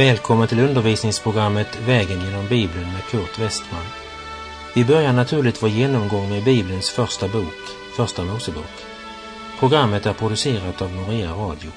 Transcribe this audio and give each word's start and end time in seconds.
Välkommen 0.00 0.48
till 0.48 0.60
undervisningsprogrammet 0.60 1.80
Vägen 1.86 2.20
genom 2.20 2.48
Bibeln 2.48 2.92
med 2.92 3.02
Kurt 3.10 3.38
Westman. 3.38 3.84
Vi 4.74 4.84
börjar 4.84 5.12
naturligt 5.12 5.62
vår 5.62 5.70
genomgång 5.70 6.28
med 6.28 6.44
Bibelns 6.44 6.90
första 6.90 7.28
bok, 7.28 7.60
Första 7.96 8.24
Mosebok. 8.24 8.64
Programmet 9.58 10.06
är 10.06 10.12
producerat 10.12 10.82
av 10.82 10.92
Norea 10.92 11.32
Radio. 11.32 11.70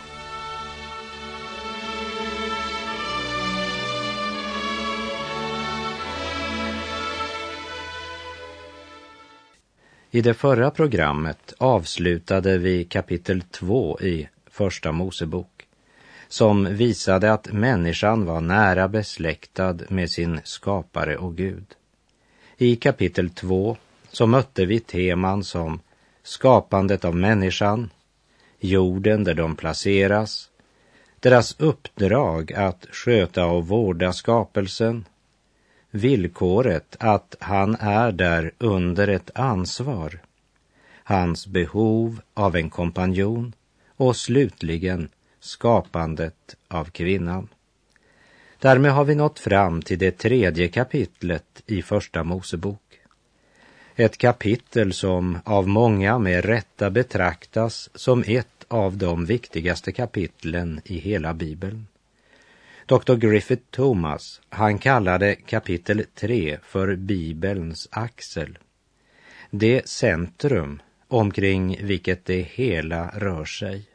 I 10.12 10.22
det 10.22 10.34
förra 10.34 10.72
programmet 10.72 11.54
avslutade 11.58 12.58
vi 12.58 12.84
kapitel 12.84 13.42
2 13.42 14.00
i 14.00 14.30
Första 14.50 14.92
Mosebok 14.92 15.53
som 16.34 16.76
visade 16.76 17.34
att 17.34 17.52
människan 17.52 18.26
var 18.26 18.42
nära 18.42 18.88
besläktad 18.88 19.78
med 19.90 20.12
sin 20.12 20.40
skapare 20.44 21.18
och 21.18 21.36
Gud. 21.36 21.66
I 22.58 22.76
kapitel 22.76 23.30
2 23.30 23.78
så 24.12 24.28
mötte 24.28 24.66
vi 24.66 24.80
teman 24.80 25.44
som 25.44 25.80
skapandet 26.24 27.06
av 27.06 27.16
människan, 27.16 27.90
jorden 28.60 29.24
där 29.24 29.34
de 29.34 29.56
placeras, 29.56 30.50
deras 31.20 31.56
uppdrag 31.60 32.54
att 32.54 32.88
sköta 32.92 33.46
och 33.46 33.68
vårda 33.68 34.14
skapelsen, 34.14 35.06
villkoret 35.92 36.96
att 37.00 37.36
han 37.40 37.76
är 37.80 38.12
där 38.12 38.52
under 38.58 39.08
ett 39.08 39.32
ansvar, 39.36 40.20
hans 41.04 41.48
behov 41.48 42.22
av 42.34 42.56
en 42.56 42.70
kompanjon 42.70 43.54
och 43.98 44.16
slutligen 44.16 45.10
skapandet 45.44 46.56
av 46.68 46.86
kvinnan. 46.86 47.48
Därmed 48.60 48.92
har 48.92 49.06
vi 49.06 49.16
nått 49.16 49.40
fram 49.40 49.82
till 49.82 50.00
det 50.00 50.12
tredje 50.12 50.68
kapitlet 50.68 51.64
i 51.66 51.82
Första 51.82 52.24
Mosebok. 52.24 53.00
Ett 53.96 54.18
kapitel 54.18 54.94
som 54.94 55.40
av 55.46 55.68
många 55.68 56.20
med 56.20 56.46
rätta 56.46 56.90
betraktas 56.90 57.90
som 57.96 58.24
ett 58.28 58.66
av 58.68 58.98
de 58.98 59.26
viktigaste 59.26 59.92
kapitlen 59.92 60.82
i 60.86 60.98
hela 60.98 61.34
Bibeln. 61.34 61.88
Dr. 62.86 63.16
Griffith 63.16 63.64
Thomas, 63.72 64.42
han 64.50 64.78
kallade 64.78 65.36
kapitel 65.36 66.06
3 66.16 66.58
för 66.64 66.96
Bibelns 66.96 67.88
axel. 67.92 68.58
Det 69.50 69.90
centrum 69.90 70.82
omkring 71.08 71.78
vilket 71.82 72.26
det 72.26 72.42
hela 72.42 73.10
rör 73.10 73.46
sig. 73.46 73.93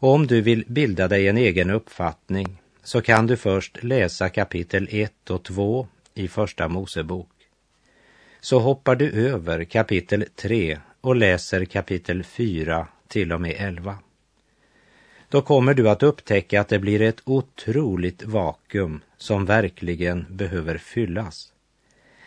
Och 0.00 0.14
om 0.14 0.26
du 0.26 0.40
vill 0.40 0.64
bilda 0.66 1.08
dig 1.08 1.28
en 1.28 1.36
egen 1.36 1.70
uppfattning 1.70 2.62
så 2.82 3.02
kan 3.02 3.26
du 3.26 3.36
först 3.36 3.82
läsa 3.82 4.28
kapitel 4.28 4.88
1 4.90 5.30
och 5.30 5.42
2 5.42 5.86
i 6.14 6.28
Första 6.28 6.68
Mosebok. 6.68 7.28
Så 8.40 8.58
hoppar 8.58 8.96
du 8.96 9.10
över 9.10 9.64
kapitel 9.64 10.24
3 10.36 10.78
och 11.00 11.16
läser 11.16 11.64
kapitel 11.64 12.24
4 12.24 12.86
till 13.08 13.32
och 13.32 13.40
med 13.40 13.56
11. 13.58 13.98
Då 15.28 15.42
kommer 15.42 15.74
du 15.74 15.90
att 15.90 16.02
upptäcka 16.02 16.60
att 16.60 16.68
det 16.68 16.78
blir 16.78 17.02
ett 17.02 17.22
otroligt 17.24 18.22
vakuum 18.22 19.00
som 19.16 19.46
verkligen 19.46 20.26
behöver 20.30 20.78
fyllas. 20.78 21.52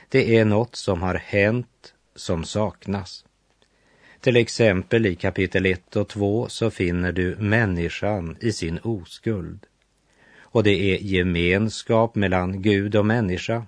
Det 0.10 0.38
är 0.38 0.46
något 0.46 0.76
som 0.76 1.02
har 1.02 1.16
hänt 1.16 1.94
som 2.16 2.44
saknas. 2.44 3.26
Till 4.24 4.38
exempel 4.38 5.06
i 5.06 5.16
kapitel 5.16 5.66
1 5.66 5.96
och 5.96 6.08
2 6.08 6.50
så 6.50 6.72
finner 6.72 7.12
du 7.12 7.36
människan 7.36 8.38
i 8.40 8.52
sin 8.52 8.80
oskuld. 8.80 9.66
Och 10.40 10.64
det 10.64 10.94
är 10.94 10.98
gemenskap 10.98 12.16
mellan 12.16 12.62
Gud 12.62 12.96
och 12.96 13.06
människa. 13.06 13.66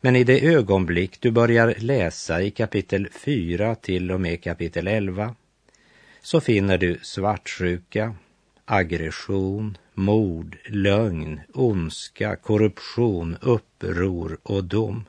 Men 0.00 0.16
i 0.16 0.24
det 0.24 0.46
ögonblick 0.46 1.20
du 1.20 1.30
börjar 1.30 1.74
läsa 1.78 2.42
i 2.42 2.50
kapitel 2.50 3.08
4 3.12 3.74
till 3.74 4.12
och 4.12 4.20
med 4.20 4.42
kapitel 4.42 4.86
11 4.86 5.34
så 6.22 6.40
finner 6.40 6.78
du 6.78 6.98
svartsjuka, 7.02 8.14
aggression, 8.64 9.78
mord, 9.94 10.56
lögn, 10.66 11.40
ondska, 11.54 12.36
korruption, 12.36 13.36
uppror 13.40 14.38
och 14.42 14.64
dom. 14.64 15.04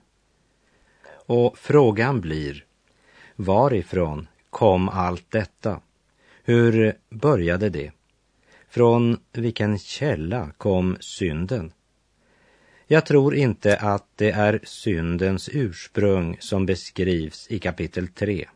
Och 1.25 1.57
frågan 1.57 2.21
blir, 2.21 2.65
varifrån 3.35 4.27
kom 4.53 4.89
allt 4.89 5.31
detta? 5.31 5.79
Hur 6.43 6.93
började 7.09 7.69
det? 7.69 7.91
Från 8.69 9.17
vilken 9.31 9.79
källa 9.79 10.51
kom 10.57 10.97
synden? 10.99 11.71
Jag 12.87 13.05
tror 13.05 13.35
inte 13.35 13.77
att 13.77 14.07
det 14.15 14.31
är 14.31 14.59
syndens 14.63 15.49
ursprung 15.53 16.37
som 16.39 16.65
beskrivs 16.65 17.47
i 17.49 17.59
kapitel 17.59 18.07
3. 18.07 18.47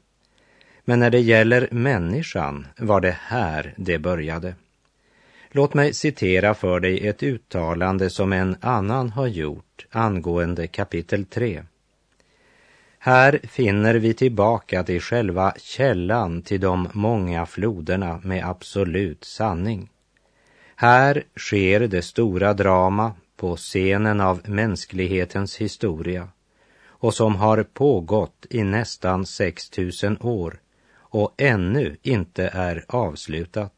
Men 0.85 0.99
när 0.99 1.09
det 1.09 1.19
gäller 1.19 1.67
människan 1.71 2.67
var 2.77 3.01
det 3.01 3.17
här 3.21 3.73
det 3.77 3.99
började. 3.99 4.55
Låt 5.51 5.73
mig 5.73 5.93
citera 5.93 6.53
för 6.53 6.79
dig 6.79 7.07
ett 7.07 7.23
uttalande 7.23 8.09
som 8.09 8.33
en 8.33 8.55
annan 8.61 9.09
har 9.09 9.27
gjort 9.27 9.85
angående 9.91 10.67
kapitel 10.67 11.25
3. 11.25 11.63
Här 13.07 13.39
finner 13.43 13.95
vi 13.95 14.13
tillbaka 14.13 14.83
till 14.83 15.01
själva 15.01 15.53
källan 15.57 16.41
till 16.41 16.61
de 16.61 16.89
många 16.93 17.45
floderna 17.45 18.19
med 18.23 18.49
absolut 18.49 19.23
sanning. 19.23 19.89
Här 20.75 21.23
sker 21.35 21.79
det 21.79 22.01
stora 22.01 22.53
drama 22.53 23.13
på 23.37 23.55
scenen 23.55 24.21
av 24.21 24.49
mänsklighetens 24.49 25.57
historia 25.57 26.27
och 26.87 27.13
som 27.13 27.35
har 27.35 27.63
pågått 27.63 28.45
i 28.49 28.63
nästan 28.63 29.25
6000 29.25 30.17
år 30.21 30.59
och 30.95 31.33
ännu 31.37 31.97
inte 32.01 32.47
är 32.47 32.85
avslutat. 32.87 33.76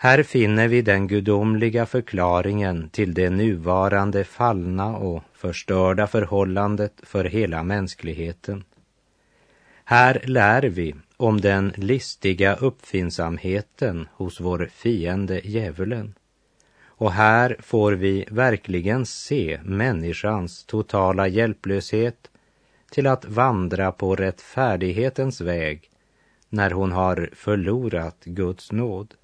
Här 0.00 0.22
finner 0.22 0.68
vi 0.68 0.82
den 0.82 1.06
gudomliga 1.08 1.86
förklaringen 1.86 2.88
till 2.90 3.14
det 3.14 3.30
nuvarande 3.30 4.24
fallna 4.24 4.96
och 4.96 5.22
förstörda 5.32 6.06
förhållandet 6.06 6.92
för 7.02 7.24
hela 7.24 7.62
mänskligheten. 7.62 8.64
Här 9.84 10.22
lär 10.24 10.62
vi 10.62 10.94
om 11.16 11.40
den 11.40 11.72
listiga 11.76 12.54
uppfinnsamheten 12.54 14.08
hos 14.12 14.40
vår 14.40 14.68
fiende 14.72 15.40
djävulen. 15.44 16.14
Och 16.84 17.12
här 17.12 17.56
får 17.60 17.92
vi 17.92 18.24
verkligen 18.30 19.06
se 19.06 19.60
människans 19.64 20.64
totala 20.64 21.28
hjälplöshet 21.28 22.30
till 22.90 23.06
att 23.06 23.24
vandra 23.24 23.92
på 23.92 24.16
rättfärdighetens 24.16 25.40
väg 25.40 25.90
när 26.48 26.70
hon 26.70 26.92
har 26.92 27.30
förlorat 27.32 28.24
Guds 28.24 28.72
nåd. 28.72 29.14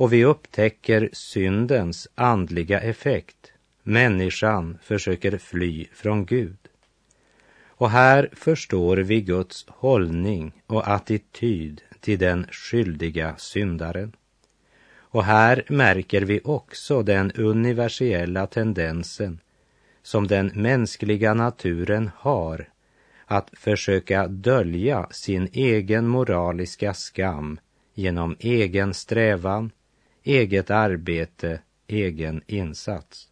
Och 0.00 0.12
vi 0.12 0.24
upptäcker 0.24 1.08
syndens 1.12 2.08
andliga 2.14 2.80
effekt. 2.80 3.52
Människan 3.82 4.78
försöker 4.82 5.38
fly 5.38 5.86
från 5.92 6.24
Gud. 6.24 6.58
Och 7.66 7.90
här 7.90 8.30
förstår 8.32 8.96
vi 8.96 9.20
Guds 9.20 9.66
hållning 9.68 10.52
och 10.66 10.88
attityd 10.88 11.82
till 12.00 12.18
den 12.18 12.46
skyldiga 12.50 13.34
syndaren. 13.36 14.12
Och 14.92 15.24
här 15.24 15.64
märker 15.68 16.22
vi 16.22 16.40
också 16.44 17.02
den 17.02 17.32
universella 17.32 18.46
tendensen 18.46 19.38
som 20.02 20.26
den 20.26 20.46
mänskliga 20.54 21.34
naturen 21.34 22.10
har 22.16 22.68
att 23.26 23.50
försöka 23.52 24.26
dölja 24.26 25.06
sin 25.10 25.48
egen 25.52 26.08
moraliska 26.08 26.94
skam 26.94 27.60
genom 27.94 28.36
egen 28.38 28.94
strävan, 28.94 29.70
eget 30.30 30.70
arbete, 30.70 31.60
egen 31.86 32.42
insats. 32.46 33.28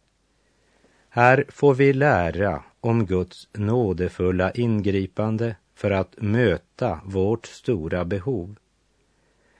Här 1.09 1.45
får 1.49 1.73
vi 1.75 1.93
lära 1.93 2.63
om 2.79 3.05
Guds 3.05 3.47
nådefulla 3.53 4.51
ingripande 4.51 5.55
för 5.75 5.91
att 5.91 6.21
möta 6.21 7.01
vårt 7.05 7.45
stora 7.45 8.05
behov. 8.05 8.55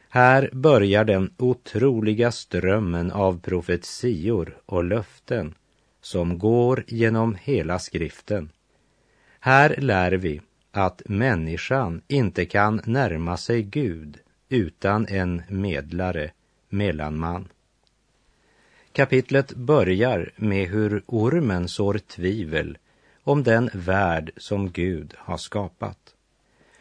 Här 0.10 0.50
börjar 0.54 1.06
den 1.06 1.34
otroliga 1.38 2.32
strömmen 2.32 3.12
av 3.12 3.40
profetior 3.40 4.58
och 4.66 4.84
löften 4.84 5.54
som 6.02 6.40
går 6.40 6.84
genom 6.88 7.38
hela 7.42 7.80
skriften. 7.80 8.50
Här 9.40 9.76
lär 9.78 10.12
vi 10.12 10.42
att 10.72 11.02
människan 11.06 12.02
inte 12.08 12.46
kan 12.46 12.82
närma 12.86 13.38
sig 13.38 13.64
Gud 13.64 14.18
utan 14.50 15.08
en 15.08 15.42
medlare, 15.48 16.32
mellanman. 16.70 17.48
Kapitlet 18.92 19.56
börjar 19.56 20.32
med 20.36 20.68
hur 20.68 21.04
ormen 21.06 21.68
sår 21.68 21.98
tvivel 21.98 22.78
om 23.24 23.44
den 23.44 23.70
värld 23.74 24.32
som 24.38 24.72
Gud 24.72 25.14
har 25.18 25.38
skapat. 25.38 26.16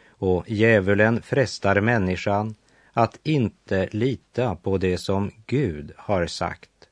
Och 0.09 0.43
djävulen 0.47 1.21
frestar 1.21 1.81
människan 1.81 2.55
att 2.93 3.19
inte 3.23 3.89
lita 3.91 4.55
på 4.55 4.77
det 4.77 4.97
som 4.97 5.31
Gud 5.45 5.91
har 5.97 6.27
sagt, 6.27 6.89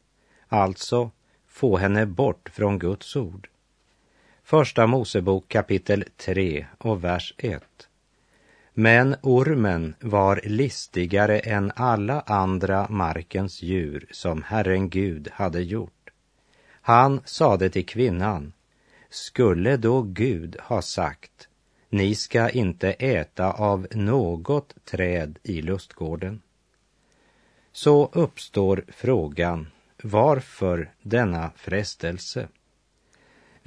alltså 0.48 1.12
få 1.48 1.78
henne 1.78 2.06
bort 2.06 2.50
från 2.54 2.80
Guds 2.80 3.16
ord. 3.16 3.50
Första 4.44 4.88
Mosebok 4.88 5.48
kapitel 5.48 6.04
3 6.18 6.66
och 6.78 7.04
vers 7.04 7.34
1. 7.38 7.64
Men 8.80 9.16
ormen 9.22 9.96
var 10.02 10.42
listigare 10.44 11.40
än 11.40 11.72
alla 11.76 12.22
andra 12.22 12.88
markens 12.90 13.62
djur 13.62 14.08
som 14.12 14.44
Herren 14.44 14.90
Gud 14.90 15.30
hade 15.34 15.62
gjort. 15.62 16.10
Han 16.82 17.22
sade 17.26 17.70
till 17.70 17.86
kvinnan, 17.86 18.54
skulle 19.10 19.78
då 19.78 20.02
Gud 20.02 20.58
ha 20.60 20.82
sagt, 20.82 21.48
ni 21.90 22.16
ska 22.16 22.50
inte 22.50 22.92
äta 22.92 23.52
av 23.52 23.88
något 23.92 24.86
träd 24.86 25.40
i 25.44 25.62
lustgården? 25.62 26.42
Så 27.72 28.10
uppstår 28.14 28.86
frågan, 28.88 29.68
varför 30.04 30.92
denna 31.02 31.52
frestelse? 31.56 32.48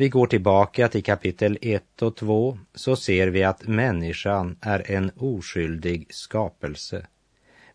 Vi 0.00 0.08
går 0.08 0.26
tillbaka 0.26 0.88
till 0.88 1.05
kapitel 1.05 1.58
1 1.61 2.02
och 2.02 2.17
2 2.17 2.58
så 2.75 2.97
ser 2.97 3.29
vi 3.29 3.44
att 3.44 3.69
människan 3.69 4.56
är 4.61 4.91
en 4.91 5.11
oskyldig 5.17 6.14
skapelse. 6.14 7.06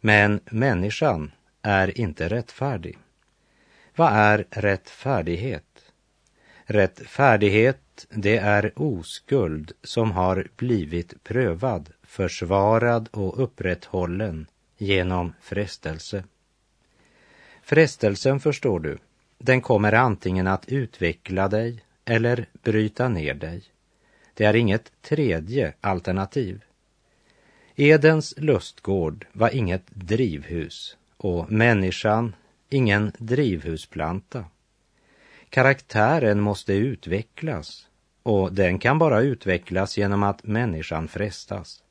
Men 0.02 0.40
människan 0.46 1.32
är 1.62 2.00
inte 2.00 2.30
rättfärdig. 2.30 2.98
Vad 3.96 4.14
är 4.14 4.46
rättfärdighet? 4.50 5.92
Rättfärdighet, 6.64 8.08
det 8.10 8.38
är 8.38 8.72
oskuld 8.76 9.72
som 9.84 10.12
har 10.12 10.48
blivit 10.56 11.24
prövad, 11.24 11.90
försvarad 12.04 13.10
och 13.12 13.44
upprätthållen 13.44 14.48
genom 14.78 15.34
frestelse. 15.42 16.24
Frestelsen, 17.64 18.40
förstår 18.40 18.80
du, 18.80 18.98
den 19.38 19.62
kommer 19.62 19.94
antingen 19.94 20.48
att 20.48 20.70
utveckla 20.70 21.48
dig 21.48 21.85
eller 22.06 22.46
bryta 22.64 23.10
ner 23.10 23.34
dig. 23.34 23.64
Det 24.34 24.46
är 24.46 24.56
inget 24.56 24.92
tredje 25.02 25.74
alternativ. 25.82 26.64
Edens 27.76 28.34
lustgård 28.38 29.28
var 29.34 29.56
inget 29.56 29.84
drivhus 29.88 30.98
och 31.18 31.52
människan 31.52 32.36
ingen 32.70 33.12
drivhusplanta. 33.18 34.46
Karaktären 35.50 36.40
måste 36.40 36.74
utvecklas 36.74 37.88
och 38.24 38.54
den 38.54 38.80
kan 38.80 39.00
bara 39.00 39.22
utvecklas 39.22 39.98
genom 39.98 40.24
att 40.24 40.44
människan 40.44 41.08
frestas. 41.08 41.84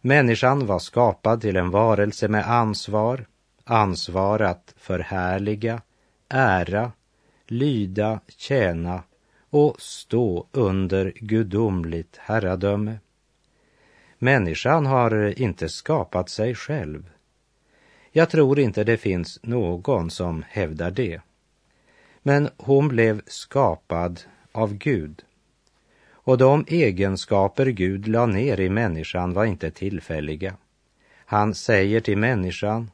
Människan 0.00 0.66
var 0.66 0.78
skapad 0.78 1.40
till 1.40 1.56
en 1.56 1.70
varelse 1.70 2.28
med 2.28 2.50
ansvar, 2.50 3.26
ansvar 3.64 4.40
att 4.40 4.74
förhärliga, 4.76 5.82
ära, 6.28 6.92
lyda, 7.50 8.20
tjäna 8.28 9.02
och 9.50 9.80
stå 9.80 10.46
under 10.52 11.12
gudomligt 11.16 12.16
herradöme. 12.16 12.98
Människan 14.18 14.86
har 14.86 15.40
inte 15.42 15.68
skapat 15.68 16.28
sig 16.28 16.54
själv. 16.54 17.10
Jag 18.12 18.30
tror 18.30 18.58
inte 18.58 18.84
det 18.84 18.96
finns 18.96 19.38
någon 19.42 20.10
som 20.10 20.44
hävdar 20.48 20.90
det. 20.90 21.20
Men 22.22 22.48
hon 22.56 22.88
blev 22.88 23.22
skapad 23.26 24.20
av 24.52 24.74
Gud. 24.74 25.22
Och 26.10 26.38
de 26.38 26.64
egenskaper 26.68 27.66
Gud 27.66 28.08
la 28.08 28.26
ner 28.26 28.60
i 28.60 28.68
människan 28.68 29.32
var 29.32 29.44
inte 29.44 29.70
tillfälliga. 29.70 30.56
Han 31.26 31.54
säger 31.54 32.00
till 32.00 32.18
människan, 32.18 32.90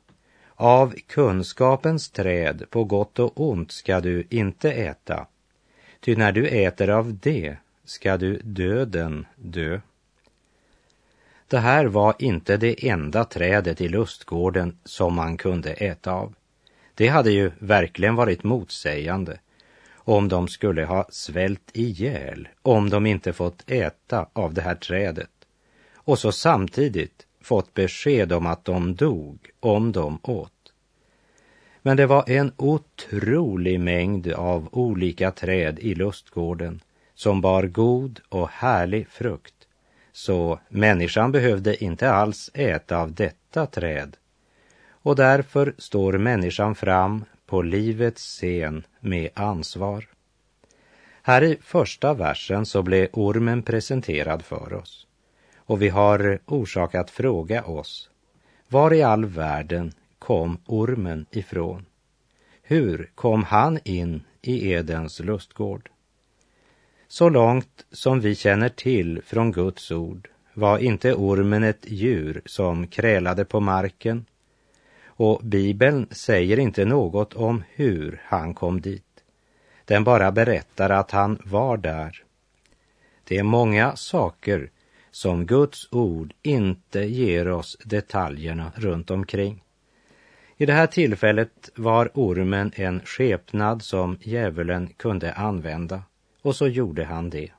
av 0.54 0.94
kunskapens 1.06 2.10
träd 2.10 2.64
på 2.70 2.84
gott 2.84 3.19
och 3.19 3.40
ont 3.40 3.72
ska 3.72 4.00
du 4.00 4.26
inte 4.31 4.72
äta, 4.72 5.26
ty 6.00 6.16
när 6.16 6.32
du 6.32 6.46
äter 6.46 6.90
av 6.90 7.19
det 7.22 7.56
ska 7.84 8.16
du 8.16 8.40
döden 8.44 9.26
dö. 9.37 9.81
Det 11.49 11.58
här 11.58 11.84
var 11.84 12.14
inte 12.19 12.56
det 12.56 12.88
enda 12.88 13.25
trädet 13.25 13.81
i 13.81 13.88
lustgården 13.88 14.78
som 14.84 15.14
man 15.14 15.37
kunde 15.37 15.72
äta 15.72 16.12
av. 16.12 16.34
Det 16.94 17.08
hade 17.08 17.31
ju 17.31 17.50
verkligen 17.58 18.14
varit 18.14 18.44
motsägande 18.44 19.38
om 19.94 20.28
de 20.28 20.48
skulle 20.48 20.84
ha 20.84 21.06
svält 21.10 21.70
ihjäl 21.72 22.48
om 22.62 22.90
de 22.90 23.06
inte 23.06 23.32
fått 23.32 23.70
äta 23.70 24.26
av 24.32 24.55
det 24.55 24.62
här 24.62 24.75
trädet 24.75 25.31
och 25.94 26.19
så 26.19 26.32
samtidigt 26.32 27.26
fått 27.43 27.75
besked 27.75 28.33
om 28.33 28.47
att 28.47 28.65
de 28.65 28.94
dog 28.94 29.50
om 29.61 29.93
de 29.93 30.19
åt. 30.23 30.53
Men 31.83 31.97
det 31.97 32.06
var 32.06 32.31
en 32.31 32.53
otrolig 32.56 33.81
mängd 33.81 34.33
av 34.33 34.69
olika 34.73 35.31
träd 35.31 35.79
i 35.79 35.94
lustgården 35.94 36.81
som 37.15 37.41
bar 37.41 37.62
god 37.62 38.21
och 38.29 38.49
härlig 38.49 39.09
frukt. 39.09 39.55
Så 40.12 40.61
människan 40.69 41.33
behövde 41.33 41.85
inte 41.85 42.11
alls 42.11 42.50
äta 42.55 42.99
av 42.99 43.15
detta 43.15 43.67
träd. 43.67 44.17
Och 44.89 45.17
därför 45.17 45.75
står 45.79 46.12
människan 46.12 46.75
fram 46.75 47.25
på 47.47 47.62
livets 47.62 48.23
scen 48.23 48.85
med 49.00 49.29
ansvar. 49.35 50.09
Här 51.23 51.43
i 51.43 51.59
första 51.62 52.15
versen 52.15 52.67
så 52.67 52.83
blev 52.83 53.09
ormen 53.12 53.62
presenterad 53.62 54.44
för 54.44 54.73
oss. 54.73 55.06
Och 55.67 55.82
vi 55.82 55.88
har 55.88 56.38
orsak 56.47 56.94
att 56.94 57.11
fråga 57.11 57.64
oss, 57.64 58.11
var 58.69 58.94
i 58.94 59.03
all 59.03 59.25
världen 59.25 59.93
kom 60.19 60.59
ormen 60.67 61.26
ifrån? 61.31 61.87
Hur 62.62 63.11
kom 63.14 63.44
han 63.44 63.79
in 63.85 64.23
i 64.43 64.73
Edens 64.73 65.20
lustgård? 65.20 65.91
Så 67.09 67.29
långt 67.29 67.87
som 67.93 68.20
vi 68.20 68.35
känner 68.35 68.69
till 68.69 69.23
från 69.25 69.53
Guds 69.53 69.91
ord 69.91 70.29
var 70.55 70.79
inte 70.79 71.14
ormen 71.14 71.62
ett 71.65 71.91
djur 71.91 72.43
som 72.47 72.87
krälade 72.87 73.44
på 73.44 73.61
marken 73.61 74.25
och 75.23 75.41
Bibeln 75.44 76.06
säger 76.11 76.58
inte 76.58 76.85
något 76.85 77.35
om 77.35 77.62
hur 77.75 78.20
han 78.25 78.55
kom 78.55 78.81
dit. 78.81 79.25
Den 79.85 80.05
bara 80.05 80.32
berättar 80.32 80.91
att 80.91 81.11
han 81.11 81.38
var 81.44 81.76
där. 81.76 82.25
Det 83.25 83.39
är 83.39 83.43
många 83.43 83.96
saker 83.96 84.70
som 85.12 85.46
Guds 85.46 85.88
ord 85.90 86.34
inte 86.42 87.00
ger 87.00 87.48
oss 87.48 87.76
detaljerna 87.84 88.72
runt 88.74 89.10
omkring. 89.10 89.62
I 90.56 90.66
det 90.66 90.72
här 90.72 90.86
tillfället 90.86 91.70
var 91.74 92.10
ormen 92.14 92.72
en 92.74 93.00
skepnad 93.04 93.82
som 93.82 94.19
djävulen 94.20 94.88
kunde 94.96 95.32
använda 95.32 96.02
och 96.42 96.56
så 96.56 96.69
gjorde 96.69 97.04
han 97.04 97.31
det. 97.31 97.50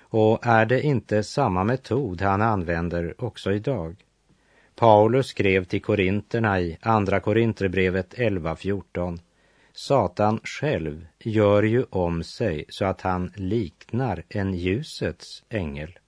Och 0.00 0.46
är 0.46 0.66
det 0.66 0.82
inte 0.82 1.22
samma 1.22 1.64
metod 1.64 2.22
han 2.22 2.42
använder 2.42 3.24
också 3.24 3.52
idag? 3.52 3.96
Paulus 4.74 5.26
skrev 5.26 5.64
till 5.64 5.82
korinterna 5.82 6.60
i 6.60 6.78
Andra 6.80 7.20
Korinterbrevet 7.20 8.14
11.14 8.14 9.18
Satan 9.72 10.40
själv 10.44 11.06
gör 11.18 11.62
ju 11.62 11.84
om 11.90 12.24
sig 12.24 12.64
så 12.68 12.84
att 12.84 13.00
han 13.00 13.32
liknar 13.36 14.22
en 14.28 14.54
ljusets 14.54 15.44
ängel. 15.48 15.98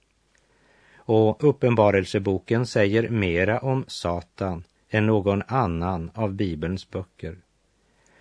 Och 1.09 1.43
Uppenbarelseboken 1.43 2.65
säger 2.65 3.09
mera 3.09 3.59
om 3.59 3.85
Satan 3.87 4.63
än 4.89 5.05
någon 5.05 5.43
annan 5.47 6.11
av 6.13 6.33
Bibelns 6.33 6.89
böcker. 6.89 7.37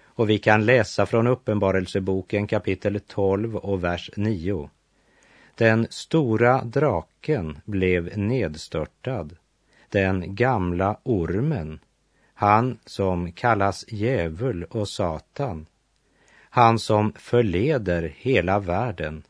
Och 0.04 0.30
vi 0.30 0.38
kan 0.38 0.66
läsa 0.66 1.06
från 1.06 1.26
Uppenbarelseboken 1.26 2.46
kapitel 2.46 3.00
12 3.06 3.56
och 3.56 3.84
vers 3.84 4.10
9. 4.16 4.70
Den 5.54 5.86
stora 5.90 6.64
draken 6.64 7.58
blev 7.64 8.18
nedstörtad, 8.18 9.36
den 9.88 10.34
gamla 10.34 11.00
ormen, 11.02 11.80
han 12.34 12.78
som 12.84 13.32
kallas 13.32 13.84
djävul 13.88 14.64
och 14.64 14.88
Satan, 14.88 15.66
han 16.38 16.78
som 16.78 17.12
förleder 17.12 18.14
hela 18.16 18.58
världen. 18.58 19.22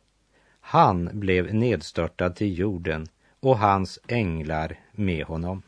Han 0.61 1.11
blev 1.13 1.55
nedstörtad 1.55 2.37
till 2.37 2.59
jorden 2.59 3.09
och 3.41 3.59
hans 3.59 3.99
änglar 4.09 4.79
med 4.93 5.25
honom. 5.25 5.63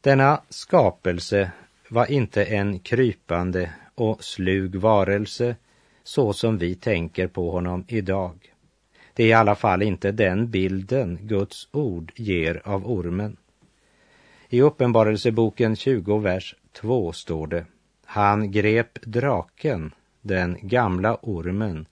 Denna 0.00 0.40
skapelse 0.48 1.50
var 1.88 2.10
inte 2.10 2.44
en 2.44 2.78
krypande 2.78 3.70
och 3.94 4.24
slug 4.24 4.76
varelse 4.76 5.56
så 6.02 6.32
som 6.32 6.58
vi 6.58 6.74
tänker 6.74 7.26
på 7.26 7.50
honom 7.50 7.84
idag. 7.88 8.54
Det 9.14 9.22
är 9.22 9.28
i 9.28 9.32
alla 9.32 9.54
fall 9.54 9.82
inte 9.82 10.12
den 10.12 10.50
bilden 10.50 11.18
Guds 11.22 11.68
ord 11.72 12.12
ger 12.16 12.62
av 12.64 12.90
ormen. 12.90 13.36
I 14.48 14.60
Uppenbarelseboken 14.60 15.76
20, 15.76 16.18
vers 16.18 16.54
2 16.72 17.12
står 17.12 17.46
det 17.46 17.66
Han 18.04 18.50
grep 18.50 18.98
draken, 19.02 19.94
den 20.20 20.58
gamla 20.62 21.18
ormen, 21.22 21.86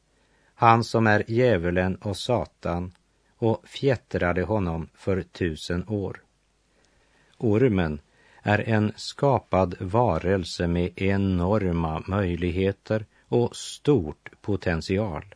han 0.54 0.84
som 0.84 1.06
är 1.06 1.24
djävulen 1.26 1.96
och 1.96 2.16
Satan 2.16 2.92
och 3.42 3.68
fjättrade 3.68 4.42
honom 4.42 4.88
för 4.94 5.22
tusen 5.22 5.88
år. 5.88 6.22
Ormen 7.38 8.00
är 8.42 8.68
en 8.68 8.92
skapad 8.96 9.74
varelse 9.80 10.66
med 10.66 10.90
enorma 10.96 12.02
möjligheter 12.06 13.06
och 13.28 13.56
stort 13.56 14.30
potential. 14.40 15.34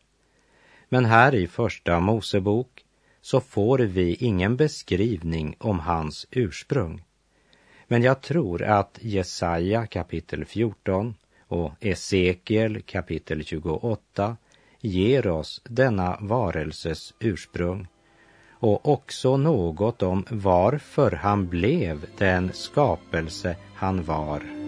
Men 0.88 1.04
här 1.04 1.34
i 1.34 1.46
Första 1.46 2.00
Mosebok 2.00 2.84
så 3.20 3.40
får 3.40 3.78
vi 3.78 4.14
ingen 4.14 4.56
beskrivning 4.56 5.56
om 5.58 5.80
hans 5.80 6.26
ursprung. 6.30 7.04
Men 7.86 8.02
jag 8.02 8.20
tror 8.20 8.62
att 8.62 8.98
Jesaja 9.00 9.86
kapitel 9.86 10.44
14 10.44 11.14
och 11.48 11.72
Esekiel 11.80 12.82
kapitel 12.82 13.44
28 13.44 14.36
ger 14.80 15.26
oss 15.26 15.60
denna 15.64 16.18
varelses 16.20 17.14
ursprung 17.20 17.88
och 18.60 18.88
också 18.88 19.36
något 19.36 20.02
om 20.02 20.24
varför 20.30 21.10
han 21.10 21.48
blev 21.48 22.06
den 22.18 22.50
skapelse 22.52 23.56
han 23.74 24.04
var. 24.04 24.65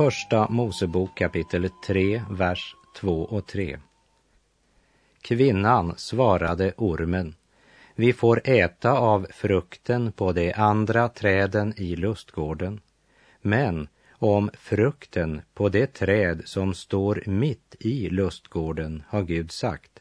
Första 0.00 0.48
Mosebok 0.50 1.18
kapitel 1.18 1.70
3, 1.86 2.22
vers 2.30 2.76
2 2.96 3.22
och 3.22 3.46
3. 3.46 3.78
Kvinnan 5.20 5.94
svarade 5.96 6.72
ormen, 6.76 7.34
vi 7.94 8.12
får 8.12 8.40
äta 8.44 8.92
av 8.92 9.26
frukten 9.30 10.12
på 10.12 10.32
de 10.32 10.52
andra 10.52 11.08
träden 11.08 11.74
i 11.76 11.96
lustgården, 11.96 12.80
men 13.42 13.88
om 14.10 14.50
frukten 14.54 15.42
på 15.54 15.68
det 15.68 15.86
träd 15.86 16.42
som 16.44 16.74
står 16.74 17.22
mitt 17.26 17.76
i 17.80 18.10
lustgården 18.10 19.02
har 19.08 19.22
Gud 19.22 19.52
sagt, 19.52 20.00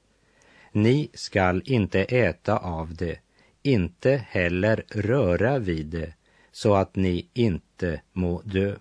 ni 0.72 1.10
skall 1.14 1.62
inte 1.66 2.04
äta 2.04 2.58
av 2.58 2.94
det, 2.94 3.20
inte 3.64 4.26
heller 4.30 4.84
röra 4.90 5.60
vid 5.60 5.86
det, 5.86 6.14
så 6.52 6.76
att 6.76 6.96
ni 6.96 7.30
inte 7.34 8.02
må 8.14 8.42
dö. 8.42 8.76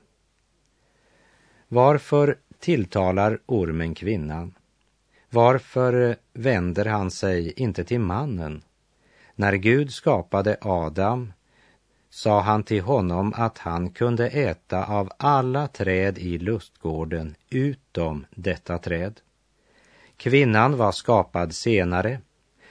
Varför 1.69 2.39
tilltalar 2.59 3.39
ormen 3.47 3.95
kvinnan? 3.95 4.55
Varför 5.31 6.17
vänder 6.33 6.85
han 6.85 7.11
sig 7.11 7.53
inte 7.53 7.85
till 7.85 8.01
mannen? 8.01 8.63
När 9.35 9.53
Gud 9.53 9.93
skapade 9.93 10.57
Adam 10.61 11.33
sa 12.11 12.41
han 12.41 12.63
till 12.63 12.83
honom 12.83 13.33
att 13.37 13.59
han 13.59 13.91
kunde 13.91 14.29
äta 14.29 14.85
av 14.85 15.11
alla 15.17 15.69
träd 15.69 16.19
i 16.19 16.39
lustgården 16.39 17.35
utom 17.51 18.27
detta 18.31 18.79
träd. 18.79 19.21
Kvinnan 20.17 20.77
var 20.77 20.93
skapad 20.93 21.55
senare, 21.55 22.21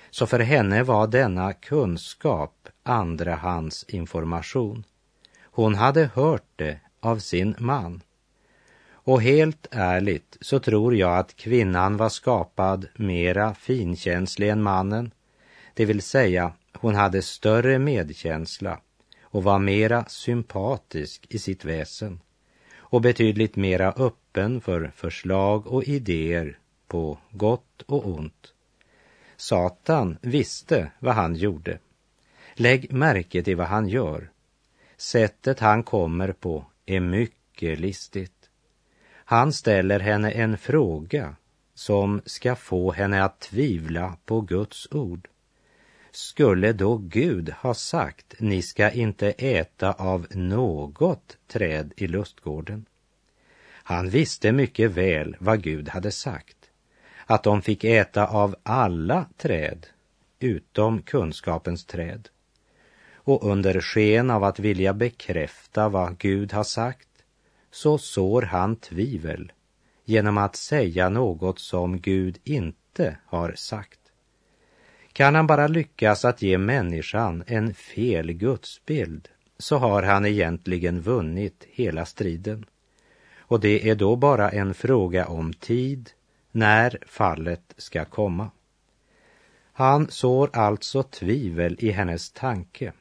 så 0.10 0.28
för 0.28 0.40
henne 0.40 0.84
var 0.84 1.08
denna 1.08 1.54
kunskap 1.54 2.70
andrahandsinformation. 2.84 4.84
Hon 5.42 5.76
hade 5.76 6.10
hört 6.14 6.48
det 6.56 6.80
av 7.00 7.20
sin 7.20 7.56
man. 7.60 8.02
Och 9.08 9.22
helt 9.22 9.68
ärligt 9.72 10.38
så 10.42 10.60
tror 10.60 10.96
jag 10.96 11.18
att 11.18 11.36
kvinnan 11.36 11.98
var 11.98 12.10
skapad 12.10 12.88
mera 12.96 13.54
finkänslig 13.54 14.50
än 14.50 14.64
mannen. 14.64 15.12
Det 15.74 15.86
vill 15.86 16.02
säga, 16.02 16.54
hon 16.74 16.96
hade 16.96 17.22
större 17.22 17.80
medkänsla 17.80 18.80
och 19.22 19.44
var 19.44 19.60
mera 19.60 20.06
sympatisk 20.06 21.26
i 21.30 21.40
sitt 21.40 21.66
väsen 21.66 22.20
och 22.76 23.02
betydligt 23.02 23.56
mera 23.56 23.92
öppen 23.92 24.62
för 24.62 24.92
förslag 24.96 25.68
och 25.68 25.84
idéer 25.84 26.60
på 26.88 27.18
gott 27.32 27.82
och 27.86 28.08
ont. 28.08 28.54
Satan 29.38 30.18
visste 30.22 30.92
vad 31.00 31.16
han 31.16 31.36
gjorde. 31.36 31.80
Lägg 32.54 32.94
märke 32.94 33.44
till 33.44 33.58
vad 33.58 33.68
han 33.68 33.88
gör. 33.88 34.30
Sättet 34.98 35.60
han 35.60 35.84
kommer 35.84 36.32
på 36.32 36.66
är 36.86 37.00
mycket 37.00 37.80
listigt. 37.80 38.37
Han 39.30 39.54
ställer 39.54 40.00
henne 40.00 40.32
en 40.32 40.58
fråga 40.58 41.36
som 41.76 42.22
ska 42.26 42.56
få 42.56 42.92
henne 42.92 43.24
att 43.24 43.40
tvivla 43.40 44.18
på 44.26 44.42
Guds 44.42 44.88
ord. 44.92 45.28
Skulle 46.12 46.74
då 46.74 46.98
Gud 46.98 47.50
ha 47.50 47.74
sagt, 47.74 48.36
ni 48.40 48.62
ska 48.62 48.92
inte 48.92 49.32
äta 49.32 49.94
av 49.94 50.28
något 50.32 51.38
träd 51.48 51.94
i 51.98 52.08
lustgården? 52.08 52.86
Han 53.70 54.10
visste 54.10 54.52
mycket 54.52 54.92
väl 54.92 55.36
vad 55.40 55.62
Gud 55.64 55.90
hade 55.90 56.12
sagt, 56.12 56.58
att 57.26 57.44
de 57.44 57.62
fick 57.62 57.84
äta 57.84 58.28
av 58.28 58.56
alla 58.64 59.26
träd 59.38 59.88
utom 60.40 61.02
kunskapens 61.02 61.86
träd. 61.86 62.30
Och 63.14 63.44
under 63.52 63.82
sken 63.82 64.30
av 64.30 64.44
att 64.44 64.60
vilja 64.60 64.94
bekräfta 64.94 65.90
vad 65.90 66.18
Gud 66.18 66.54
har 66.54 66.64
sagt 66.64 67.08
så 67.78 67.98
sår 67.98 68.42
han 68.42 68.76
tvivel 68.76 69.52
genom 70.06 70.38
att 70.38 70.56
säga 70.56 71.10
något 71.10 71.60
som 71.60 72.00
Gud 72.00 72.40
inte 72.44 73.18
har 73.26 73.54
sagt. 73.56 74.00
Kan 75.14 75.36
han 75.36 75.48
bara 75.48 75.68
lyckas 75.68 76.26
att 76.26 76.42
ge 76.42 76.58
människan 76.58 77.44
en 77.48 77.74
fel 77.74 78.34
gudsbild 78.34 79.28
så 79.58 79.78
har 79.78 80.04
han 80.04 80.26
egentligen 80.26 81.02
vunnit 81.02 81.68
hela 81.70 82.06
striden. 82.06 82.66
Och 83.38 83.60
det 83.60 83.90
är 83.90 83.96
då 83.96 84.16
bara 84.16 84.50
en 84.50 84.74
fråga 84.74 85.26
om 85.26 85.54
tid 85.54 86.10
när 86.52 86.98
fallet 87.08 87.74
ska 87.78 88.06
komma. 88.06 88.52
Han 89.74 90.10
sår 90.10 90.50
alltså 90.54 91.04
tvivel 91.04 91.76
i 91.80 91.92
hennes 91.92 92.32
tanke 92.32 92.94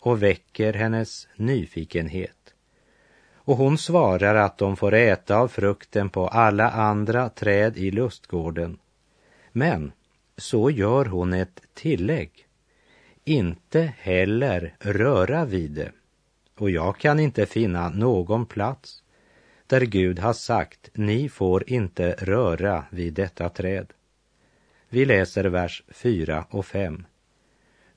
och 0.00 0.22
väcker 0.22 0.72
hennes 0.72 1.28
nyfikenhet 1.36 2.39
och 3.44 3.56
hon 3.56 3.78
svarar 3.78 4.34
att 4.34 4.58
de 4.58 4.76
får 4.76 4.94
äta 4.94 5.36
av 5.36 5.48
frukten 5.48 6.08
på 6.08 6.28
alla 6.28 6.70
andra 6.70 7.28
träd 7.28 7.76
i 7.76 7.90
lustgården. 7.90 8.78
Men 9.52 9.92
så 10.36 10.70
gör 10.70 11.04
hon 11.04 11.32
ett 11.32 11.60
tillägg. 11.74 12.46
Inte 13.24 13.92
heller 13.98 14.74
röra 14.78 15.44
vid 15.44 15.70
det. 15.70 15.92
Och 16.58 16.70
jag 16.70 16.98
kan 16.98 17.20
inte 17.20 17.46
finna 17.46 17.88
någon 17.88 18.46
plats 18.46 19.02
där 19.66 19.80
Gud 19.80 20.18
har 20.18 20.32
sagt 20.32 20.90
ni 20.94 21.28
får 21.28 21.70
inte 21.70 22.12
röra 22.18 22.84
vid 22.90 23.14
detta 23.14 23.48
träd. 23.48 23.92
Vi 24.88 25.04
läser 25.04 25.44
vers 25.44 25.82
4 25.88 26.44
och 26.50 26.66
5. 26.66 27.06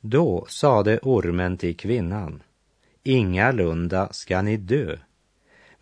Då 0.02 0.46
sade 0.50 1.00
ormen 1.02 1.58
till 1.58 1.78
kvinnan, 1.78 2.44
ingalunda 3.04 4.14
ska 4.14 4.42
ni 4.42 4.58
dö. 4.58 4.98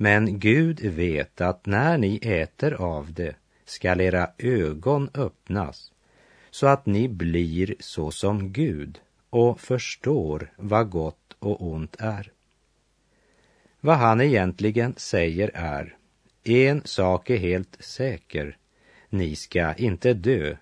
Men 0.02 0.40
Gud 0.40 0.80
vet 0.80 1.42
att 1.42 1.66
när 1.66 1.98
ni 1.98 2.20
äter 2.22 2.74
av 2.74 3.14
det 3.14 3.36
skall 3.66 4.02
era 4.02 4.30
ögon 4.38 5.10
öppnas 5.14 5.92
så 6.52 6.68
att 6.68 6.86
ni 6.86 7.08
blir 7.10 7.76
så 7.80 8.12
som 8.12 8.54
Gud 8.54 9.00
och 9.30 9.60
förstår 9.60 10.54
vad 10.58 10.90
gott 10.90 11.36
och 11.40 11.72
ont 11.72 11.96
är. 12.00 12.32
Vad 13.80 13.98
han 13.98 14.22
egentligen 14.22 14.94
säger 14.98 15.52
är, 15.54 15.98
en 16.44 16.82
sak 16.86 17.30
är 17.30 17.38
helt 17.38 17.78
säker, 17.80 18.58
ni 19.10 19.36
ska 19.36 19.74
inte 19.74 20.14
dö. 20.14 20.56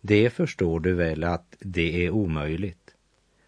Det 0.00 0.30
förstår 0.30 0.80
du 0.80 0.94
väl 0.94 1.24
att 1.24 1.56
det 1.60 2.06
är 2.06 2.10
omöjligt. 2.10 2.94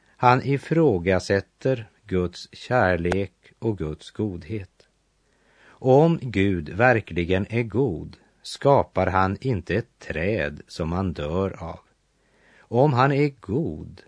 Han 0.06 0.42
ifrågasätter 0.42 1.88
Guds 2.04 2.48
kärlek 2.52 3.52
och 3.58 3.78
Guds 3.78 4.10
godhet. 4.10 4.75
Om 5.78 6.18
Gud 6.22 6.68
verkligen 6.68 7.46
är 7.50 7.62
god 7.62 8.16
skapar 8.42 9.06
han 9.06 9.36
inte 9.40 9.74
ett 9.74 9.98
träd 9.98 10.60
som 10.66 10.88
man 10.88 11.12
dör 11.12 11.62
av. 11.62 11.80
Om 12.58 12.92
han 12.92 13.12
är 13.12 13.32
god, 13.40 14.02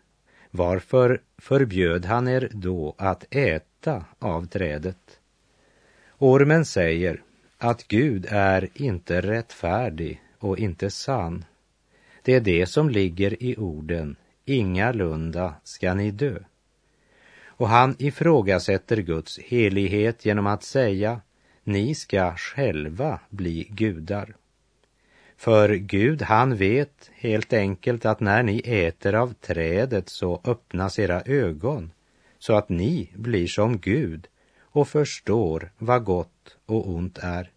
varför 0.50 1.20
förbjöd 1.38 2.04
han 2.04 2.28
er 2.28 2.50
då 2.52 2.94
att 2.98 3.34
äta 3.34 4.04
av 4.18 4.46
trädet? 4.46 5.20
Ormen 6.18 6.64
säger 6.64 7.22
att 7.58 7.88
Gud 7.88 8.26
är 8.28 8.68
inte 8.75 9.20
rättfärdig 9.20 10.22
och 10.38 10.58
inte 10.58 10.90
sann. 10.90 11.44
Det 12.22 12.34
är 12.34 12.40
det 12.40 12.66
som 12.66 12.90
ligger 12.90 13.42
i 13.42 13.56
orden, 13.56 14.16
ingalunda 14.44 15.54
ska 15.64 15.94
ni 15.94 16.10
dö. 16.10 16.38
Och 17.46 17.68
han 17.68 17.96
ifrågasätter 17.98 18.96
Guds 18.96 19.38
helighet 19.38 20.25
genom 20.25 20.46
att 20.46 20.62
säga 20.62 21.20
ni 21.68 21.94
ska 21.94 22.34
själva 22.37 23.20
bli 23.30 23.66
gudar. 23.70 24.34
För 25.37 25.75
Gud, 25.75 26.22
han 26.22 26.56
vet 26.56 27.10
helt 27.14 27.52
enkelt 27.52 28.04
att 28.04 28.20
när 28.20 28.42
ni 28.42 28.62
äter 28.64 29.14
av 29.14 29.34
trädet 29.34 30.08
så 30.08 30.40
öppnas 30.44 30.98
era 30.98 31.22
ögon 31.22 31.90
så 32.38 32.54
att 32.54 32.68
ni 32.68 33.10
blir 33.14 33.46
som 33.46 33.78
Gud 33.78 34.26
och 34.60 34.88
förstår 34.88 35.70
vad 35.78 36.04
gott 36.04 36.56
och 36.66 36.88
ont 36.88 37.18
är. 37.18 37.50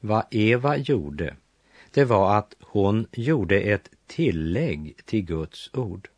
Vad 0.00 0.24
Eva 0.30 0.76
gjorde, 0.76 1.36
det 1.90 2.04
var 2.04 2.38
att 2.38 2.54
hon 2.60 3.06
gjorde 3.12 3.60
ett 3.60 3.90
tillägg 4.06 4.96
till 5.04 5.24
Guds 5.24 5.70
ord. 5.72 6.08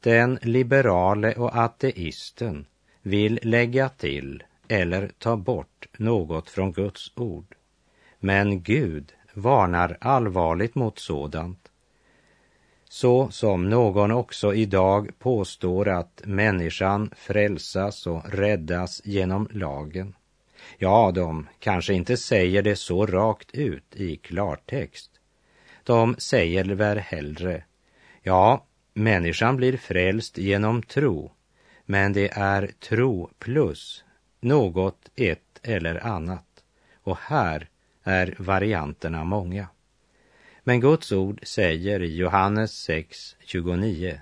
Den 0.00 0.38
liberale 0.42 1.34
och 1.34 1.56
ateisten 1.56 2.66
vill 3.02 3.38
lägga 3.42 3.88
till 3.88 4.42
eller 4.68 5.10
ta 5.18 5.36
bort 5.36 5.86
något 5.98 6.50
från 6.50 6.72
Guds 6.72 7.12
ord. 7.16 7.54
Men 8.18 8.62
Gud 8.62 9.12
varnar 9.34 9.98
allvarligt 10.00 10.74
mot 10.74 10.98
sådant. 10.98 11.70
Så 12.88 13.30
som 13.30 13.70
någon 13.70 14.10
också 14.10 14.54
idag 14.54 15.10
påstår 15.18 15.88
att 15.88 16.22
människan 16.24 17.10
frälsas 17.16 18.06
och 18.06 18.22
räddas 18.28 19.02
genom 19.04 19.48
lagen. 19.52 20.14
Ja, 20.78 21.12
de 21.14 21.48
kanske 21.58 21.94
inte 21.94 22.16
säger 22.16 22.62
det 22.62 22.76
så 22.76 23.06
rakt 23.06 23.50
ut 23.54 23.96
i 23.96 24.16
klartext. 24.16 25.10
De 25.84 26.14
säger 26.18 26.64
väl 26.64 26.98
hellre, 26.98 27.64
ja, 28.22 28.66
människan 28.94 29.56
blir 29.56 29.76
frälst 29.76 30.38
genom 30.38 30.82
tro, 30.82 31.32
men 31.84 32.12
det 32.12 32.28
är 32.28 32.70
tro 32.80 33.30
plus 33.38 34.04
något, 34.46 35.10
ett 35.16 35.60
eller 35.62 36.06
annat. 36.06 36.64
Och 37.02 37.18
här 37.18 37.68
är 38.02 38.34
varianterna 38.38 39.24
många. 39.24 39.68
Men 40.64 40.80
Guds 40.80 41.12
ord 41.12 41.40
säger 41.42 42.02
i 42.02 42.16
Johannes 42.16 42.88
6.29 42.88 44.18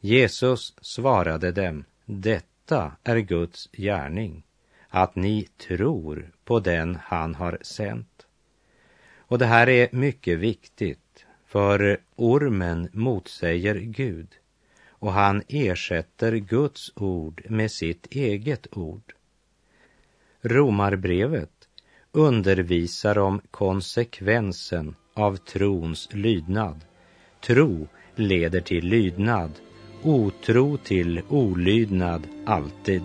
Jesus 0.00 0.74
svarade 0.80 1.52
dem, 1.52 1.84
detta 2.04 2.92
är 3.04 3.16
Guds 3.16 3.68
gärning, 3.72 4.42
att 4.88 5.16
ni 5.16 5.42
tror 5.42 6.32
på 6.44 6.60
den 6.60 6.98
han 7.02 7.34
har 7.34 7.58
sänt. 7.62 8.26
Och 9.16 9.38
det 9.38 9.46
här 9.46 9.68
är 9.68 9.88
mycket 9.92 10.38
viktigt, 10.38 11.26
för 11.46 12.00
ormen 12.16 12.88
motsäger 12.92 13.74
Gud 13.74 14.28
och 14.88 15.12
han 15.12 15.42
ersätter 15.48 16.36
Guds 16.36 16.92
ord 16.96 17.42
med 17.48 17.70
sitt 17.70 18.06
eget 18.10 18.76
ord. 18.76 19.14
Romarbrevet 20.42 21.68
undervisar 22.12 23.18
om 23.18 23.40
konsekvensen 23.50 24.94
av 25.14 25.36
trons 25.36 26.08
lydnad. 26.12 26.80
Tro 27.40 27.88
leder 28.14 28.60
till 28.60 28.84
lydnad, 28.84 29.50
otro 30.02 30.76
till 30.76 31.20
olydnad 31.28 32.26
alltid. 32.46 33.02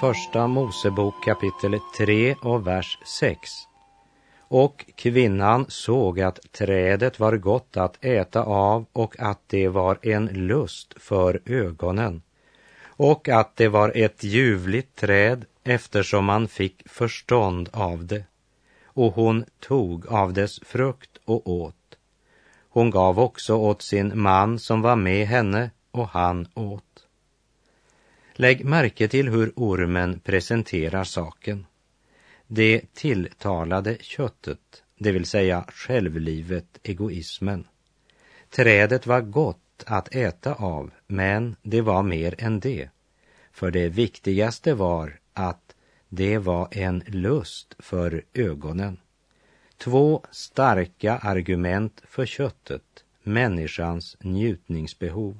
Första 0.00 0.46
Mosebok 0.46 1.24
kapitel 1.24 1.80
3 1.98 2.36
och 2.42 2.66
vers 2.66 2.98
6. 3.04 3.50
Och 4.38 4.84
kvinnan 4.94 5.66
såg 5.68 6.20
att 6.20 6.52
trädet 6.52 7.20
var 7.20 7.36
gott 7.36 7.76
att 7.76 8.04
äta 8.04 8.42
av 8.42 8.86
och 8.92 9.20
att 9.20 9.40
det 9.46 9.68
var 9.68 9.98
en 10.02 10.26
lust 10.26 10.94
för 10.96 11.40
ögonen 11.46 12.22
och 12.86 13.28
att 13.28 13.56
det 13.56 13.68
var 13.68 13.92
ett 13.94 14.24
ljuvligt 14.24 14.96
träd 14.96 15.44
eftersom 15.64 16.24
man 16.24 16.48
fick 16.48 16.88
förstånd 16.88 17.68
av 17.72 18.06
det. 18.06 18.24
Och 18.84 19.12
hon 19.14 19.44
tog 19.60 20.06
av 20.06 20.32
dess 20.32 20.60
frukt 20.64 21.18
och 21.24 21.50
åt. 21.50 21.98
Hon 22.68 22.90
gav 22.90 23.20
också 23.20 23.54
åt 23.54 23.82
sin 23.82 24.12
man 24.14 24.58
som 24.58 24.82
var 24.82 24.96
med 24.96 25.26
henne 25.26 25.70
och 25.90 26.08
han 26.08 26.48
åt. 26.54 26.85
Lägg 28.38 28.64
märke 28.64 29.08
till 29.08 29.28
hur 29.28 29.52
ormen 29.56 30.20
presenterar 30.20 31.04
saken. 31.04 31.66
Det 32.46 32.94
tilltalade 32.94 33.96
köttet, 34.00 34.82
det 34.98 35.12
vill 35.12 35.26
säga 35.26 35.64
självlivet, 35.68 36.78
egoismen. 36.82 37.68
Trädet 38.50 39.06
var 39.06 39.20
gott 39.20 39.84
att 39.86 40.14
äta 40.14 40.54
av, 40.54 40.90
men 41.06 41.56
det 41.62 41.80
var 41.80 42.02
mer 42.02 42.34
än 42.38 42.60
det. 42.60 42.88
För 43.52 43.70
det 43.70 43.88
viktigaste 43.88 44.74
var 44.74 45.18
att 45.32 45.74
det 46.08 46.38
var 46.38 46.68
en 46.70 47.02
lust 47.06 47.74
för 47.78 48.22
ögonen. 48.34 48.98
Två 49.76 50.22
starka 50.30 51.16
argument 51.16 52.02
för 52.08 52.26
köttet, 52.26 53.04
människans 53.22 54.16
njutningsbehov. 54.20 55.38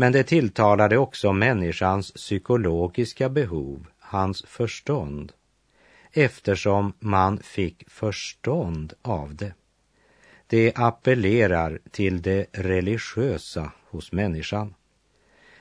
Men 0.00 0.12
det 0.12 0.22
tilltalade 0.22 0.98
också 0.98 1.32
människans 1.32 2.12
psykologiska 2.12 3.28
behov, 3.28 3.86
hans 3.98 4.44
förstånd, 4.46 5.32
eftersom 6.12 6.92
man 6.98 7.38
fick 7.38 7.90
förstånd 7.90 8.92
av 9.02 9.34
det. 9.34 9.52
Det 10.46 10.72
appellerar 10.74 11.78
till 11.90 12.22
det 12.22 12.46
religiösa 12.52 13.72
hos 13.90 14.12
människan. 14.12 14.74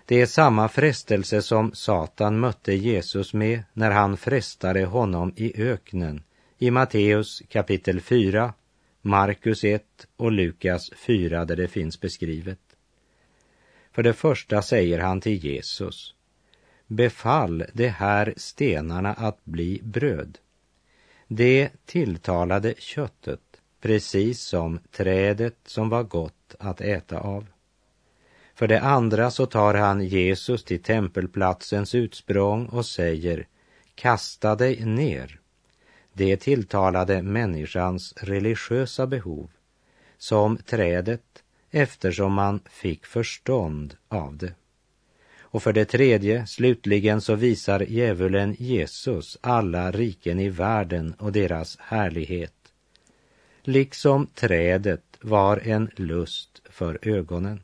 Det 0.05 0.21
är 0.21 0.25
samma 0.25 0.69
frestelse 0.69 1.41
som 1.41 1.71
Satan 1.73 2.39
mötte 2.39 2.73
Jesus 2.73 3.33
med 3.33 3.63
när 3.73 3.91
han 3.91 4.17
frestade 4.17 4.85
honom 4.85 5.33
i 5.35 5.61
öknen 5.61 6.23
i 6.57 6.71
Matteus 6.71 7.41
kapitel 7.49 8.01
4, 8.01 8.53
Markus 9.01 9.63
1 9.63 9.83
och 10.17 10.31
Lukas 10.31 10.91
4 10.95 11.45
där 11.45 11.55
det 11.55 11.67
finns 11.67 12.01
beskrivet. 12.01 12.68
För 13.91 14.03
det 14.03 14.13
första 14.13 14.61
säger 14.61 14.99
han 14.99 15.21
till 15.21 15.45
Jesus, 15.45 16.13
befall 16.87 17.65
de 17.73 17.87
här 17.87 18.33
stenarna 18.37 19.13
att 19.13 19.45
bli 19.45 19.81
bröd. 19.83 20.37
Det 21.27 21.69
tilltalade 21.85 22.73
köttet, 22.77 23.41
precis 23.81 24.41
som 24.41 24.79
trädet 24.91 25.57
som 25.65 25.89
var 25.89 26.03
gott 26.03 26.55
att 26.59 26.81
äta 26.81 27.19
av. 27.19 27.47
För 28.55 28.67
det 28.67 28.81
andra 28.81 29.31
så 29.31 29.45
tar 29.45 29.73
han 29.73 30.01
Jesus 30.01 30.63
till 30.63 30.83
tempelplatsens 30.83 31.95
utsprång 31.95 32.65
och 32.65 32.85
säger, 32.85 33.47
kasta 33.95 34.55
dig 34.55 34.85
ner. 34.85 35.39
Det 36.13 36.37
tilltalade 36.37 37.21
människans 37.21 38.13
religiösa 38.17 39.07
behov, 39.07 39.49
som 40.17 40.57
trädet 40.57 41.43
eftersom 41.71 42.33
man 42.33 42.59
fick 42.69 43.05
förstånd 43.05 43.95
av 44.07 44.37
det. 44.37 44.53
Och 45.51 45.63
för 45.63 45.73
det 45.73 45.85
tredje, 45.85 46.47
slutligen, 46.47 47.21
så 47.21 47.35
visar 47.35 47.79
djävulen 47.79 48.55
Jesus 48.59 49.37
alla 49.41 49.91
riken 49.91 50.39
i 50.39 50.49
världen 50.49 51.13
och 51.17 51.31
deras 51.31 51.77
härlighet. 51.79 52.53
Liksom 53.63 54.27
trädet 54.27 55.03
var 55.21 55.57
en 55.57 55.89
lust 55.95 56.61
för 56.69 56.99
ögonen. 57.01 57.63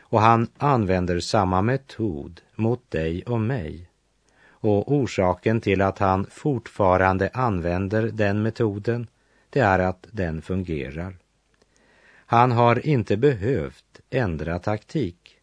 Och 0.00 0.20
han 0.20 0.48
använder 0.56 1.20
samma 1.20 1.62
metod 1.62 2.40
mot 2.54 2.90
dig 2.90 3.22
och 3.22 3.40
mig. 3.40 3.88
Och 4.60 4.92
orsaken 4.92 5.60
till 5.60 5.82
att 5.82 5.98
han 5.98 6.26
fortfarande 6.30 7.30
använder 7.32 8.02
den 8.02 8.42
metoden, 8.42 9.06
det 9.50 9.60
är 9.60 9.78
att 9.78 10.06
den 10.10 10.42
fungerar. 10.42 11.16
Han 12.30 12.52
har 12.52 12.86
inte 12.86 13.16
behövt 13.16 14.00
ändra 14.10 14.58
taktik, 14.58 15.38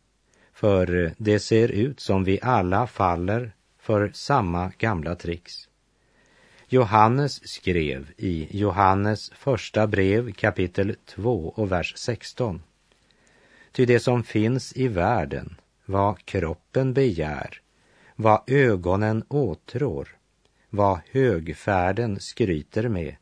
för 0.53 1.03
eh, 1.05 1.11
det 1.17 1.39
ser 1.39 1.71
ut 1.71 1.99
som 1.99 2.23
vi 2.23 2.39
alla 2.41 2.87
faller 2.87 3.51
för 3.79 4.11
samma 4.13 4.71
gamla 4.77 5.15
tricks. 5.15 5.69
Johannes 6.67 7.47
skrev 7.47 8.11
i 8.17 8.47
Johannes 8.59 9.29
första 9.29 9.87
brev 9.87 10.31
kapitel 10.31 10.95
2 11.05 11.53
och 11.55 11.71
vers 11.71 11.93
16. 11.97 12.63
Ty 13.71 13.85
det 13.85 13.99
som 13.99 14.23
finns 14.23 14.73
i 14.73 14.87
världen, 14.87 15.55
vad 15.85 16.25
kroppen 16.25 16.93
begär, 16.93 17.61
vad 18.15 18.41
ögonen 18.47 19.23
åtrår, 19.27 20.07
vad 20.69 20.99
högfärden 21.11 22.19
skryter 22.19 22.87
med, 22.87 23.15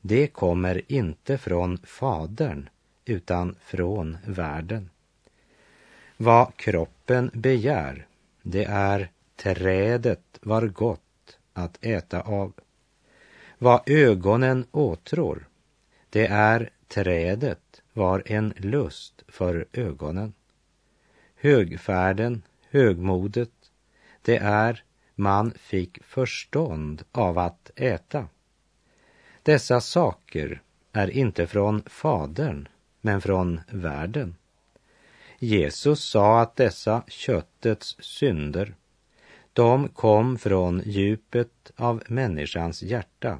det 0.00 0.26
kommer 0.26 0.92
inte 0.92 1.38
från 1.38 1.78
Fadern 1.84 2.68
utan 3.04 3.56
från 3.60 4.18
världen. 4.26 4.90
Vad 6.16 6.56
kroppen 6.56 7.30
begär, 7.34 8.06
det 8.42 8.64
är 8.64 9.10
trädet 9.36 10.38
var 10.40 10.66
gott 10.66 11.38
att 11.52 11.84
äta 11.84 12.20
av. 12.20 12.52
Vad 13.58 13.82
ögonen 13.86 14.66
åtrår, 14.70 15.48
det 16.10 16.26
är 16.26 16.70
trädet 16.88 17.82
var 17.92 18.22
en 18.26 18.54
lust 18.56 19.22
för 19.28 19.66
ögonen. 19.72 20.32
Högfärden, 21.36 22.42
högmodet, 22.70 23.50
det 24.22 24.36
är 24.36 24.84
man 25.14 25.50
fick 25.50 26.04
förstånd 26.04 27.02
av 27.12 27.38
att 27.38 27.70
äta. 27.76 28.28
Dessa 29.42 29.80
saker 29.80 30.62
är 30.92 31.10
inte 31.10 31.46
från 31.46 31.82
Fadern, 31.86 32.68
men 33.04 33.20
från 33.20 33.60
världen. 33.70 34.36
Jesus 35.38 36.04
sa 36.04 36.40
att 36.40 36.56
dessa 36.56 37.02
köttets 37.08 37.96
synder, 38.00 38.74
de 39.52 39.88
kom 39.88 40.38
från 40.38 40.82
djupet 40.84 41.72
av 41.76 42.02
människans 42.08 42.82
hjärta. 42.82 43.38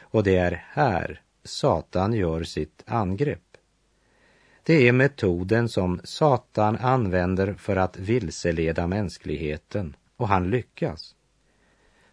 Och 0.00 0.22
det 0.22 0.36
är 0.36 0.64
här 0.68 1.20
Satan 1.44 2.12
gör 2.12 2.44
sitt 2.44 2.82
angrepp. 2.86 3.56
Det 4.62 4.88
är 4.88 4.92
metoden 4.92 5.68
som 5.68 6.00
Satan 6.04 6.76
använder 6.76 7.54
för 7.54 7.76
att 7.76 7.98
vilseleda 7.98 8.86
mänskligheten 8.86 9.96
och 10.16 10.28
han 10.28 10.50
lyckas. 10.50 11.14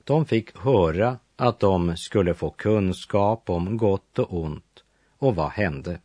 De 0.04 0.26
fick 0.26 0.58
höra 0.58 1.18
att 1.36 1.60
de 1.60 1.98
skulle 1.98 2.34
få 2.34 2.50
kunskap 2.50 3.50
om 3.50 3.78
gott 3.78 4.20
och 4.20 4.34
ont 4.34 4.84
och 5.18 5.36
vad 5.36 5.50
hände? 5.50 6.00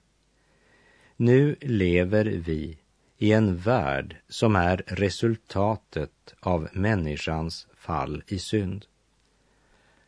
Nu 1.21 1.57
lever 1.61 2.25
vi 2.25 2.79
i 3.17 3.33
en 3.33 3.57
värld 3.57 4.17
som 4.29 4.57
är 4.57 4.83
resultatet 4.87 6.35
av 6.41 6.69
människans 6.73 7.67
fall 7.77 8.23
i 8.27 8.39
synd. 8.39 8.87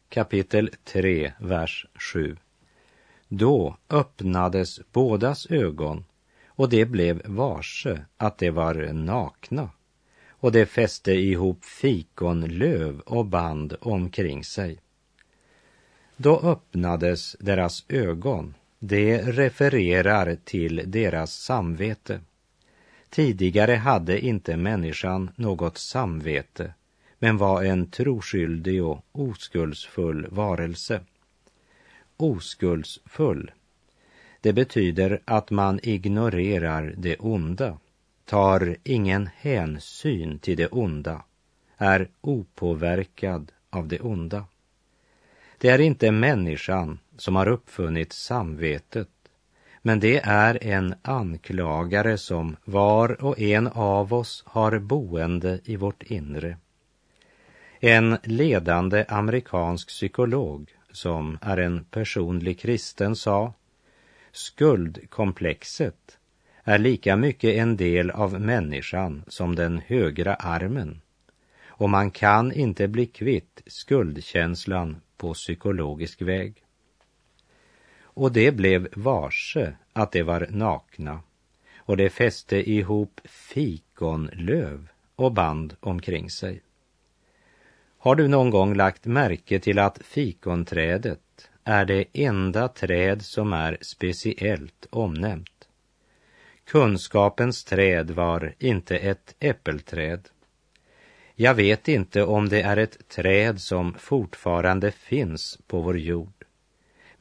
Kapitel 0.09 0.71
3, 0.85 1.33
vers 1.41 1.87
7. 1.95 2.37
Då 3.29 3.77
öppnades 3.89 4.81
bådas 4.93 5.47
ögon 5.47 6.05
och 6.47 6.69
de 6.69 6.85
blev 6.85 7.23
varse 7.25 8.05
att 8.17 8.39
de 8.39 8.51
var 8.51 8.93
nakna 8.93 9.71
och 10.29 10.53
de 10.53 10.67
fäste 10.67 11.13
ihop 11.13 11.65
fikonlöv 11.65 13.01
och 13.01 13.27
band 13.27 13.77
omkring 13.81 14.45
sig. 14.45 14.81
Då 16.17 16.41
öppnades 16.41 17.37
deras 17.41 17.85
ögon. 17.89 18.55
Det 18.83 19.23
refererar 19.23 20.37
till 20.45 20.83
deras 20.87 21.35
samvete. 21.35 22.21
Tidigare 23.11 23.75
hade 23.75 24.21
inte 24.21 24.57
människan 24.57 25.31
något 25.37 25.79
samvete 25.79 26.75
men 27.19 27.37
var 27.37 27.63
en 27.63 27.91
troskyldig 27.91 28.85
och 28.85 29.05
oskuldsfull 29.13 30.27
varelse. 30.31 31.01
Oskuldsfull 32.17 33.51
det 34.41 34.53
betyder 34.53 35.21
att 35.25 35.51
man 35.51 35.81
ignorerar 35.83 36.95
det 36.97 37.17
onda, 37.17 37.79
tar 38.25 38.77
ingen 38.85 39.31
hänsyn 39.37 40.39
till 40.39 40.57
det 40.57 40.69
onda, 40.69 41.23
är 41.77 42.09
opåverkad 42.21 43.53
av 43.71 43.89
det 43.89 44.01
onda. 44.01 44.45
Det 45.59 45.69
är 45.69 45.79
inte 45.79 46.11
människan 46.11 46.99
som 47.21 47.37
har 47.37 47.49
uppfunnit 47.49 48.13
samvetet, 48.13 49.09
men 49.83 50.01
det 50.01 50.21
är 50.25 50.65
en 50.65 50.95
anklagare 51.03 52.19
som 52.19 52.57
var 52.65 53.25
och 53.25 53.41
en 53.41 53.67
av 53.67 54.15
oss 54.15 54.43
har 54.47 54.79
boende 54.79 55.61
i 55.65 55.77
vårt 55.77 56.03
inre. 56.03 56.57
En 57.81 58.19
ledande 58.25 59.05
amerikansk 59.09 59.89
psykolog 59.89 60.71
som 60.93 61.39
är 61.43 61.57
en 61.57 61.85
personlig 61.85 62.61
kristen 62.61 63.17
sa 63.17 63.53
Skuldkomplexet 64.33 66.19
är 66.65 66.79
lika 66.79 67.17
mycket 67.17 67.55
en 67.55 67.77
del 67.77 68.11
av 68.11 68.41
människan 68.41 69.25
som 69.29 69.55
den 69.57 69.79
högra 69.87 70.35
armen 70.35 71.01
och 71.67 71.91
man 71.91 72.11
kan 72.11 72.53
inte 72.53 72.89
bli 72.89 73.07
kvitt 73.07 73.63
skuldkänslan 73.67 75.01
på 75.17 75.35
psykologisk 75.35 76.23
väg. 76.23 76.65
Och 78.15 78.33
det 78.33 78.53
blev 78.53 78.89
varse 78.93 79.73
att 79.93 80.13
de 80.13 80.23
var 80.23 80.47
nakna 80.51 81.21
och 81.77 81.97
de 81.97 82.11
fäste 82.11 82.71
ihop 82.71 83.21
fikonlöv 83.25 84.89
och 85.17 85.33
band 85.33 85.77
omkring 85.81 86.31
sig. 86.31 86.63
Har 87.99 88.15
du 88.15 88.29
någon 88.29 88.51
gång 88.51 88.75
lagt 88.75 89.07
märke 89.07 89.61
till 89.61 89.79
att 89.79 89.99
fikonträdet 90.05 91.21
är 91.65 91.85
det 91.85 92.05
enda 92.13 92.69
träd 92.69 93.23
som 93.23 93.53
är 93.53 93.79
speciellt 93.81 94.87
omnämnt. 94.91 95.69
Kunskapens 96.65 97.65
träd 97.65 98.11
var 98.11 98.55
inte 98.59 98.97
ett 98.97 99.35
äppelträd. 99.41 100.29
Jag 101.35 101.55
vet 101.55 101.89
inte 101.89 102.23
om 102.23 102.49
det 102.49 102.63
är 102.63 102.77
ett 102.77 103.09
träd 103.09 103.61
som 103.61 103.95
fortfarande 103.95 104.91
finns 104.91 105.59
på 105.67 105.81
vår 105.81 105.99
jord. 105.99 106.40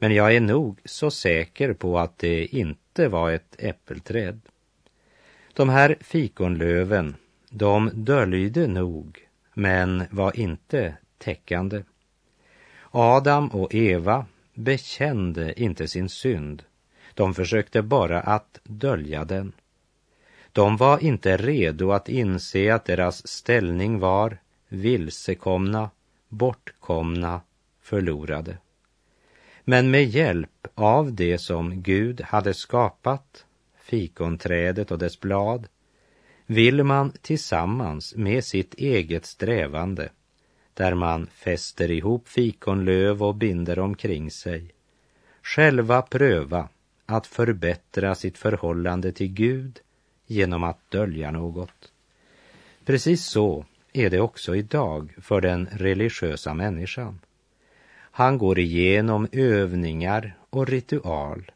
Men 0.02 0.14
jag 0.14 0.36
är 0.36 0.40
nog 0.40 0.80
så 0.84 1.10
säker 1.10 1.72
på 1.72 1.98
att 1.98 2.18
det 2.18 2.46
inte 2.46 3.08
var 3.08 3.30
ett 3.30 3.56
äppelträd. 3.58 4.40
De 5.52 5.68
här 5.68 5.96
fikonlöven, 6.00 7.16
de 7.50 7.90
döljde 7.94 8.66
nog, 8.66 9.28
men 9.54 10.04
var 10.10 10.36
inte 10.36 10.96
täckande. 11.18 11.82
Adam 12.90 13.48
och 13.48 13.74
Eva 13.74 14.26
bekände 14.54 15.62
inte 15.62 15.88
sin 15.88 16.08
synd. 16.08 16.62
De 17.14 17.34
försökte 17.34 17.82
bara 17.82 18.20
att 18.20 18.60
dölja 18.64 19.24
den. 19.24 19.52
De 20.52 20.76
var 20.76 21.04
inte 21.04 21.36
redo 21.36 21.92
att 21.92 22.08
inse 22.08 22.74
att 22.74 22.84
deras 22.84 23.28
ställning 23.28 23.98
var 23.98 24.38
vilsekomna, 24.68 25.90
bortkomna, 26.28 27.40
förlorade. 27.82 28.58
Men 29.70 29.90
med 29.90 30.04
hjälp 30.04 30.66
av 30.74 31.14
det 31.14 31.38
som 31.38 31.82
Gud 31.82 32.20
hade 32.20 32.54
skapat, 32.54 33.44
fikonträdet 33.80 34.90
och 34.90 34.98
dess 34.98 35.20
blad, 35.20 35.66
vill 36.46 36.84
man 36.84 37.12
tillsammans 37.22 38.14
med 38.16 38.44
sitt 38.44 38.74
eget 38.74 39.26
strävande 39.26 40.08
där 40.74 40.94
man 40.94 41.26
fäster 41.26 41.90
ihop 41.90 42.28
fikonlöv 42.28 43.22
och 43.22 43.34
binder 43.34 43.78
omkring 43.78 44.30
sig, 44.30 44.74
själva 45.42 46.02
pröva 46.02 46.68
att 47.06 47.26
förbättra 47.26 48.14
sitt 48.14 48.38
förhållande 48.38 49.12
till 49.12 49.32
Gud 49.32 49.78
genom 50.26 50.64
att 50.64 50.90
dölja 50.90 51.30
något. 51.30 51.92
Precis 52.84 53.24
så 53.24 53.64
är 53.92 54.10
det 54.10 54.20
också 54.20 54.56
idag 54.56 55.14
för 55.18 55.40
den 55.40 55.68
religiösa 55.72 56.54
människan. 56.54 57.18
Han 58.10 58.38
går 58.38 58.58
igenom 58.58 59.28
övningar 59.32 60.36
och 60.50 60.68
ritual. 60.68 61.50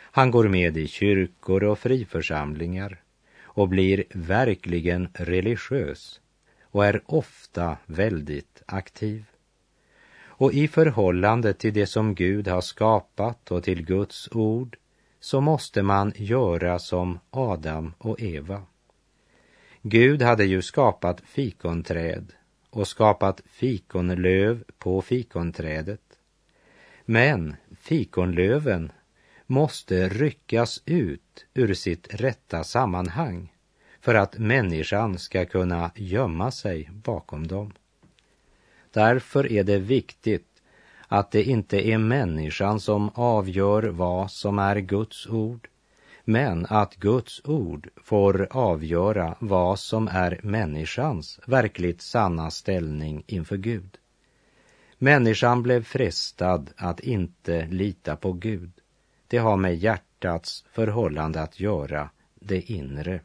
Han 0.00 0.30
går 0.30 0.48
med 0.48 0.76
i 0.76 0.88
kyrkor 0.88 1.64
och 1.64 1.78
friförsamlingar 1.78 3.02
och 3.42 3.68
blir 3.68 4.04
verkligen 4.14 5.08
religiös 5.14 6.20
och 6.62 6.86
är 6.86 7.02
ofta 7.06 7.76
väldigt 7.86 8.62
aktiv. 8.66 9.24
Och 10.24 10.52
i 10.52 10.68
förhållande 10.68 11.52
till 11.52 11.74
det 11.74 11.86
som 11.86 12.14
Gud 12.14 12.48
har 12.48 12.60
skapat 12.60 13.50
och 13.50 13.64
till 13.64 13.84
Guds 13.84 14.28
ord 14.32 14.76
så 15.20 15.40
måste 15.40 15.82
man 15.82 16.12
göra 16.16 16.78
som 16.78 17.18
Adam 17.30 17.94
och 17.98 18.20
Eva. 18.20 18.62
Gud 19.82 20.22
hade 20.22 20.44
ju 20.44 20.62
skapat 20.62 21.20
fikonträd 21.20 22.32
och 22.70 22.88
skapat 22.88 23.42
fikonlöv 23.46 24.64
på 24.78 25.02
fikonträdet. 25.02 26.00
Men 27.04 27.56
fikonlöven 27.80 28.92
måste 29.46 30.08
ryckas 30.08 30.82
ut 30.86 31.46
ur 31.54 31.74
sitt 31.74 32.14
rätta 32.14 32.64
sammanhang 32.64 33.52
för 34.00 34.14
att 34.14 34.38
människan 34.38 35.18
ska 35.18 35.46
kunna 35.46 35.90
gömma 35.94 36.50
sig 36.50 36.90
bakom 36.92 37.46
dem. 37.46 37.72
Därför 38.92 39.52
är 39.52 39.64
det 39.64 39.78
viktigt 39.78 40.62
att 41.08 41.30
det 41.30 41.42
inte 41.42 41.88
är 41.88 41.98
människan 41.98 42.80
som 42.80 43.10
avgör 43.14 43.82
vad 43.82 44.30
som 44.30 44.58
är 44.58 44.76
Guds 44.80 45.26
ord, 45.26 45.68
men 46.28 46.66
att 46.68 46.96
Guds 46.96 47.40
ord 47.44 47.88
får 47.96 48.48
avgöra 48.50 49.36
vad 49.40 49.78
som 49.78 50.08
är 50.08 50.40
människans 50.42 51.40
verkligt 51.46 52.02
sanna 52.02 52.50
ställning 52.50 53.24
inför 53.26 53.56
Gud. 53.56 53.98
Människan 54.98 55.62
blev 55.62 55.84
frestad 55.84 56.70
att 56.76 57.00
inte 57.00 57.66
lita 57.66 58.16
på 58.16 58.32
Gud. 58.32 58.70
Det 59.26 59.38
har 59.38 59.56
med 59.56 59.76
hjärtats 59.76 60.64
förhållande 60.72 61.42
att 61.42 61.60
göra, 61.60 62.10
det 62.34 62.70
inre. 62.70 63.20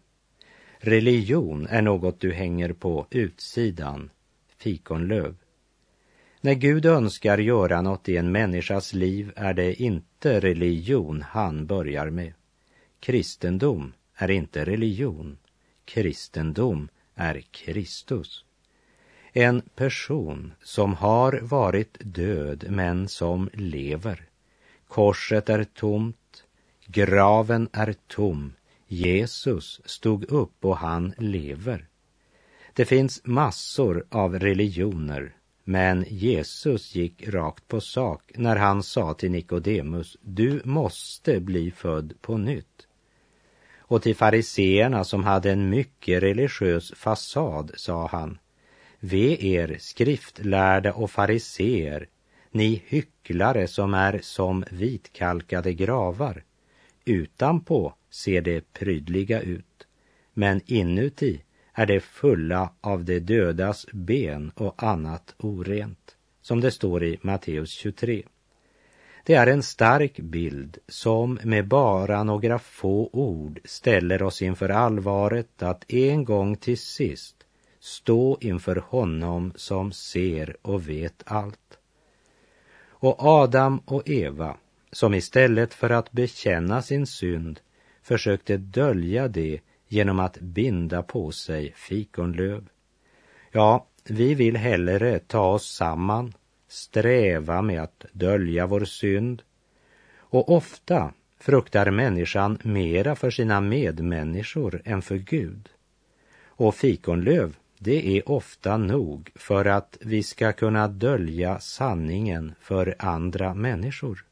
Religion 0.77 1.67
är 1.67 1.81
något 1.81 2.19
du 2.19 2.33
hänger 2.33 2.73
på 2.73 3.07
utsidan 3.09 4.09
fikonlöv. 4.57 5.35
När 6.41 6.53
Gud 6.53 6.85
önskar 6.85 7.37
göra 7.37 7.81
något 7.81 8.09
i 8.09 8.17
en 8.17 8.31
människas 8.31 8.93
liv 8.93 9.31
är 9.35 9.53
det 9.53 9.81
inte 9.81 10.39
religion 10.39 11.21
han 11.21 11.65
börjar 11.65 12.09
med. 12.09 12.33
Kristendom 13.05 13.93
är 14.15 14.31
inte 14.31 14.65
religion. 14.65 15.37
Kristendom 15.85 16.89
är 17.15 17.41
Kristus. 17.51 18.45
En 19.33 19.61
person 19.61 20.53
som 20.61 20.93
har 20.93 21.39
varit 21.41 21.97
död 21.99 22.65
men 22.69 23.07
som 23.07 23.49
lever. 23.53 24.29
Korset 24.87 25.49
är 25.49 25.63
tomt, 25.63 26.43
graven 26.85 27.69
är 27.73 27.95
tom, 28.07 28.53
Jesus 28.87 29.81
stod 29.85 30.31
upp 30.31 30.65
och 30.65 30.77
han 30.77 31.13
lever. 31.17 31.87
Det 32.73 32.85
finns 32.85 33.21
massor 33.23 34.05
av 34.09 34.39
religioner, 34.39 35.35
men 35.63 36.05
Jesus 36.07 36.95
gick 36.95 37.27
rakt 37.27 37.67
på 37.67 37.81
sak 37.81 38.31
när 38.35 38.55
han 38.55 38.83
sa 38.83 39.13
till 39.13 39.31
Nikodemus, 39.31 40.17
du 40.21 40.61
måste 40.65 41.39
bli 41.39 41.71
född 41.71 42.13
på 42.21 42.37
nytt. 42.37 42.87
Och 43.85 44.01
till 44.01 44.15
fariseerna 44.15 45.03
som 45.03 45.23
hade 45.23 45.51
en 45.51 45.69
mycket 45.69 46.23
religiös 46.23 46.93
fasad 46.95 47.71
sa 47.75 48.07
han, 48.07 48.37
Ve 48.99 49.47
er 49.47 49.77
skriftlärda 49.79 50.93
och 50.93 51.11
fariseer, 51.11 52.07
ni 52.51 52.83
hycklare 52.87 53.67
som 53.67 53.93
är 53.93 54.19
som 54.23 54.63
vitkalkade 54.71 55.73
gravar. 55.73 56.43
Utanpå 57.05 57.93
ser 58.09 58.41
det 58.41 58.73
prydliga 58.73 59.41
ut, 59.41 59.87
men 60.33 60.61
inuti 60.65 61.41
är 61.73 61.85
det 61.85 61.99
fulla 61.99 62.73
av 62.81 63.05
de 63.05 63.19
dödas 63.19 63.85
ben 63.93 64.51
och 64.55 64.83
annat 64.83 65.35
orent, 65.37 66.17
som 66.41 66.61
det 66.61 66.71
står 66.71 67.03
i 67.03 67.19
Matteus 67.21 67.71
23. 67.71 68.23
Det 69.25 69.33
är 69.33 69.47
en 69.47 69.63
stark 69.63 70.19
bild 70.19 70.77
som 70.87 71.39
med 71.43 71.67
bara 71.67 72.23
några 72.23 72.59
få 72.59 73.09
ord 73.13 73.59
ställer 73.65 74.23
oss 74.23 74.41
inför 74.41 74.69
allvaret 74.69 75.63
att 75.63 75.91
en 75.93 76.23
gång 76.25 76.55
till 76.55 76.77
sist 76.77 77.35
stå 77.79 78.37
inför 78.41 78.75
honom 78.75 79.53
som 79.55 79.91
ser 79.91 80.57
och 80.61 80.89
vet 80.89 81.23
allt. 81.25 81.77
Och 82.89 83.15
Adam 83.19 83.81
och 83.85 84.09
Eva, 84.09 84.57
som 84.91 85.13
istället 85.13 85.73
för 85.73 85.89
att 85.89 86.11
bekänna 86.11 86.81
sin 86.81 87.07
synd 87.07 87.59
försökte 88.01 88.57
dölja 88.57 89.27
det 89.27 89.59
genom 89.87 90.19
att 90.19 90.39
binda 90.39 91.03
på 91.03 91.31
sig 91.31 91.73
fikonlöv. 91.75 92.67
Ja, 93.51 93.87
vi 94.03 94.33
vill 94.33 94.57
hellre 94.57 95.19
ta 95.19 95.45
oss 95.45 95.75
samman, 95.75 96.33
sträva 96.73 97.61
med 97.61 97.83
att 97.83 98.05
dölja 98.11 98.67
vår 98.67 98.85
synd 98.85 99.41
och 100.17 100.49
ofta 100.49 101.13
fruktar 101.39 101.91
människan 101.91 102.57
mera 102.63 103.15
för 103.15 103.31
sina 103.31 103.61
medmänniskor 103.61 104.81
än 104.85 105.01
för 105.01 105.15
Gud. 105.15 105.69
Och 106.45 106.75
fikonlöv 106.75 107.55
det 107.77 108.17
är 108.17 108.29
ofta 108.29 108.77
nog 108.77 109.31
för 109.35 109.65
att 109.65 109.97
vi 110.01 110.23
ska 110.23 110.53
kunna 110.53 110.87
dölja 110.87 111.59
sanningen 111.59 112.53
för 112.61 112.95
andra 112.99 113.53
människor. 113.53 114.25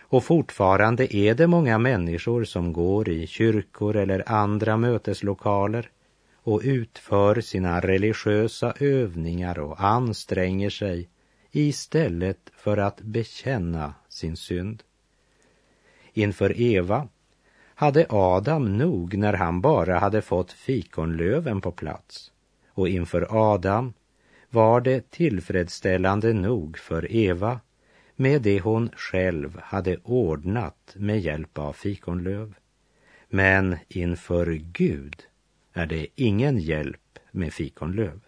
Och 0.00 0.24
fortfarande 0.24 1.16
är 1.16 1.34
det 1.34 1.46
många 1.46 1.78
människor 1.78 2.44
som 2.44 2.72
går 2.72 3.08
i 3.08 3.26
kyrkor 3.26 3.96
eller 3.96 4.32
andra 4.32 4.76
möteslokaler 4.76 5.90
och 6.42 6.60
utför 6.64 7.40
sina 7.40 7.80
religiösa 7.80 8.74
övningar 8.80 9.58
och 9.58 9.84
anstränger 9.84 10.70
sig 10.70 11.08
istället 11.52 12.50
för 12.56 12.76
att 12.76 13.00
bekänna 13.00 13.94
sin 14.08 14.36
synd. 14.36 14.82
Inför 16.12 16.60
Eva 16.60 17.08
hade 17.74 18.06
Adam 18.08 18.78
nog 18.78 19.16
när 19.16 19.32
han 19.32 19.60
bara 19.60 19.98
hade 19.98 20.22
fått 20.22 20.52
fikonlöven 20.52 21.60
på 21.60 21.72
plats 21.72 22.32
och 22.68 22.88
inför 22.88 23.26
Adam 23.30 23.92
var 24.50 24.80
det 24.80 25.10
tillfredsställande 25.10 26.32
nog 26.32 26.78
för 26.78 27.12
Eva 27.12 27.60
med 28.16 28.42
det 28.42 28.60
hon 28.60 28.90
själv 28.96 29.60
hade 29.62 29.96
ordnat 29.96 30.94
med 30.96 31.20
hjälp 31.20 31.58
av 31.58 31.72
fikonlöv. 31.72 32.54
Men 33.28 33.76
inför 33.88 34.52
Gud 34.52 35.22
är 35.72 35.86
det 35.86 36.06
ingen 36.14 36.58
hjälp 36.58 37.18
med 37.30 37.52
fikonlöv. 37.52 38.20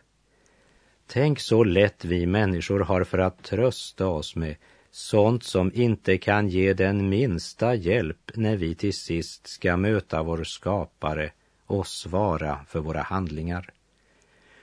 Tänk 1.07 1.41
så 1.41 1.65
lätt 1.65 2.05
vi 2.05 2.27
människor 2.27 2.81
har 2.81 3.05
för 3.05 3.19
att 3.19 3.43
trösta 3.43 4.07
oss 4.07 4.37
med 4.37 4.57
sånt 4.91 5.45
som 5.45 5.71
inte 5.75 6.19
kan 6.19 6.49
ge 6.49 6.73
den 6.73 7.09
minsta 7.09 7.75
hjälp 7.75 8.31
när 8.35 8.57
vi 8.57 8.75
till 8.75 8.95
sist 8.95 9.47
ska 9.47 9.77
möta 9.77 10.23
vår 10.23 10.45
skapare 10.45 11.31
och 11.67 11.87
svara 11.87 12.61
för 12.69 12.81
våra 12.81 13.03
handlingar. 13.03 13.71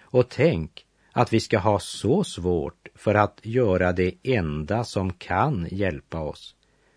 Och 0.02 0.30
tänk 0.30 0.86
att 1.12 1.34
vi 1.34 1.40
ska 1.40 1.60
ha 1.60 1.80
så 1.80 2.24
svårt 2.24 2.88
för 2.96 3.16
att 3.16 3.40
göra 3.44 3.92
det 3.92 4.14
enda 4.24 4.84
som 4.84 5.14
kan 5.14 5.68
hjälpa 5.72 6.20
oss, 6.20 6.56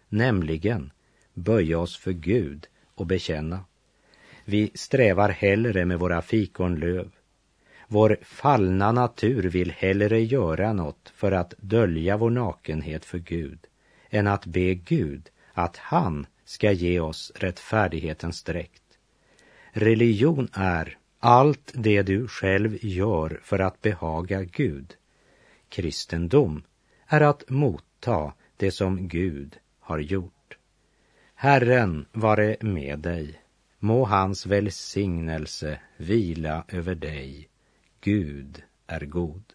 nämligen 0.08 0.92
böja 1.34 1.78
oss 1.78 1.96
för 1.96 2.12
Gud 2.12 2.66
och 2.94 3.06
bekänna. 3.06 3.64
Vi 4.44 4.70
strävar 4.74 5.28
hellre 5.28 5.84
med 5.84 5.98
våra 5.98 6.22
fikonlöv. 6.22 7.10
Vår 7.94 8.18
fallna 8.22 8.92
natur 8.92 9.42
vill 9.42 9.70
hellre 9.70 10.20
göra 10.20 10.72
något 10.72 11.12
för 11.14 11.32
att 11.32 11.54
dölja 11.58 12.16
vår 12.16 12.30
nakenhet 12.30 13.04
för 13.04 13.18
Gud 13.18 13.58
än 14.10 14.26
att 14.26 14.46
be 14.46 14.74
Gud 14.74 15.30
att 15.52 15.76
han 15.76 16.26
ska 16.44 16.72
ge 16.72 17.00
oss 17.00 17.32
rättfärdighetens 17.34 18.42
dräkt. 18.42 18.82
Religion 19.72 20.48
är 20.52 20.98
allt 21.18 21.72
det 21.74 22.02
du 22.02 22.28
själv 22.28 22.78
gör 22.80 23.40
för 23.42 23.58
att 23.58 23.82
behaga 23.82 24.42
Gud. 24.42 24.94
Kristendom 25.68 26.62
är 27.06 27.20
att 27.20 27.50
motta 27.50 28.32
det 28.56 28.70
som 28.70 29.08
Gud 29.08 29.56
har 29.80 29.98
gjort. 29.98 30.58
Herren 31.34 32.06
vare 32.12 32.56
med 32.60 32.98
dig. 32.98 33.40
Må 33.78 34.04
hans 34.04 34.46
välsignelse 34.46 35.80
vila 35.96 36.64
över 36.68 36.94
dig. 36.94 37.48
Gud 38.04 38.62
är 38.86 39.00
god. 39.06 39.53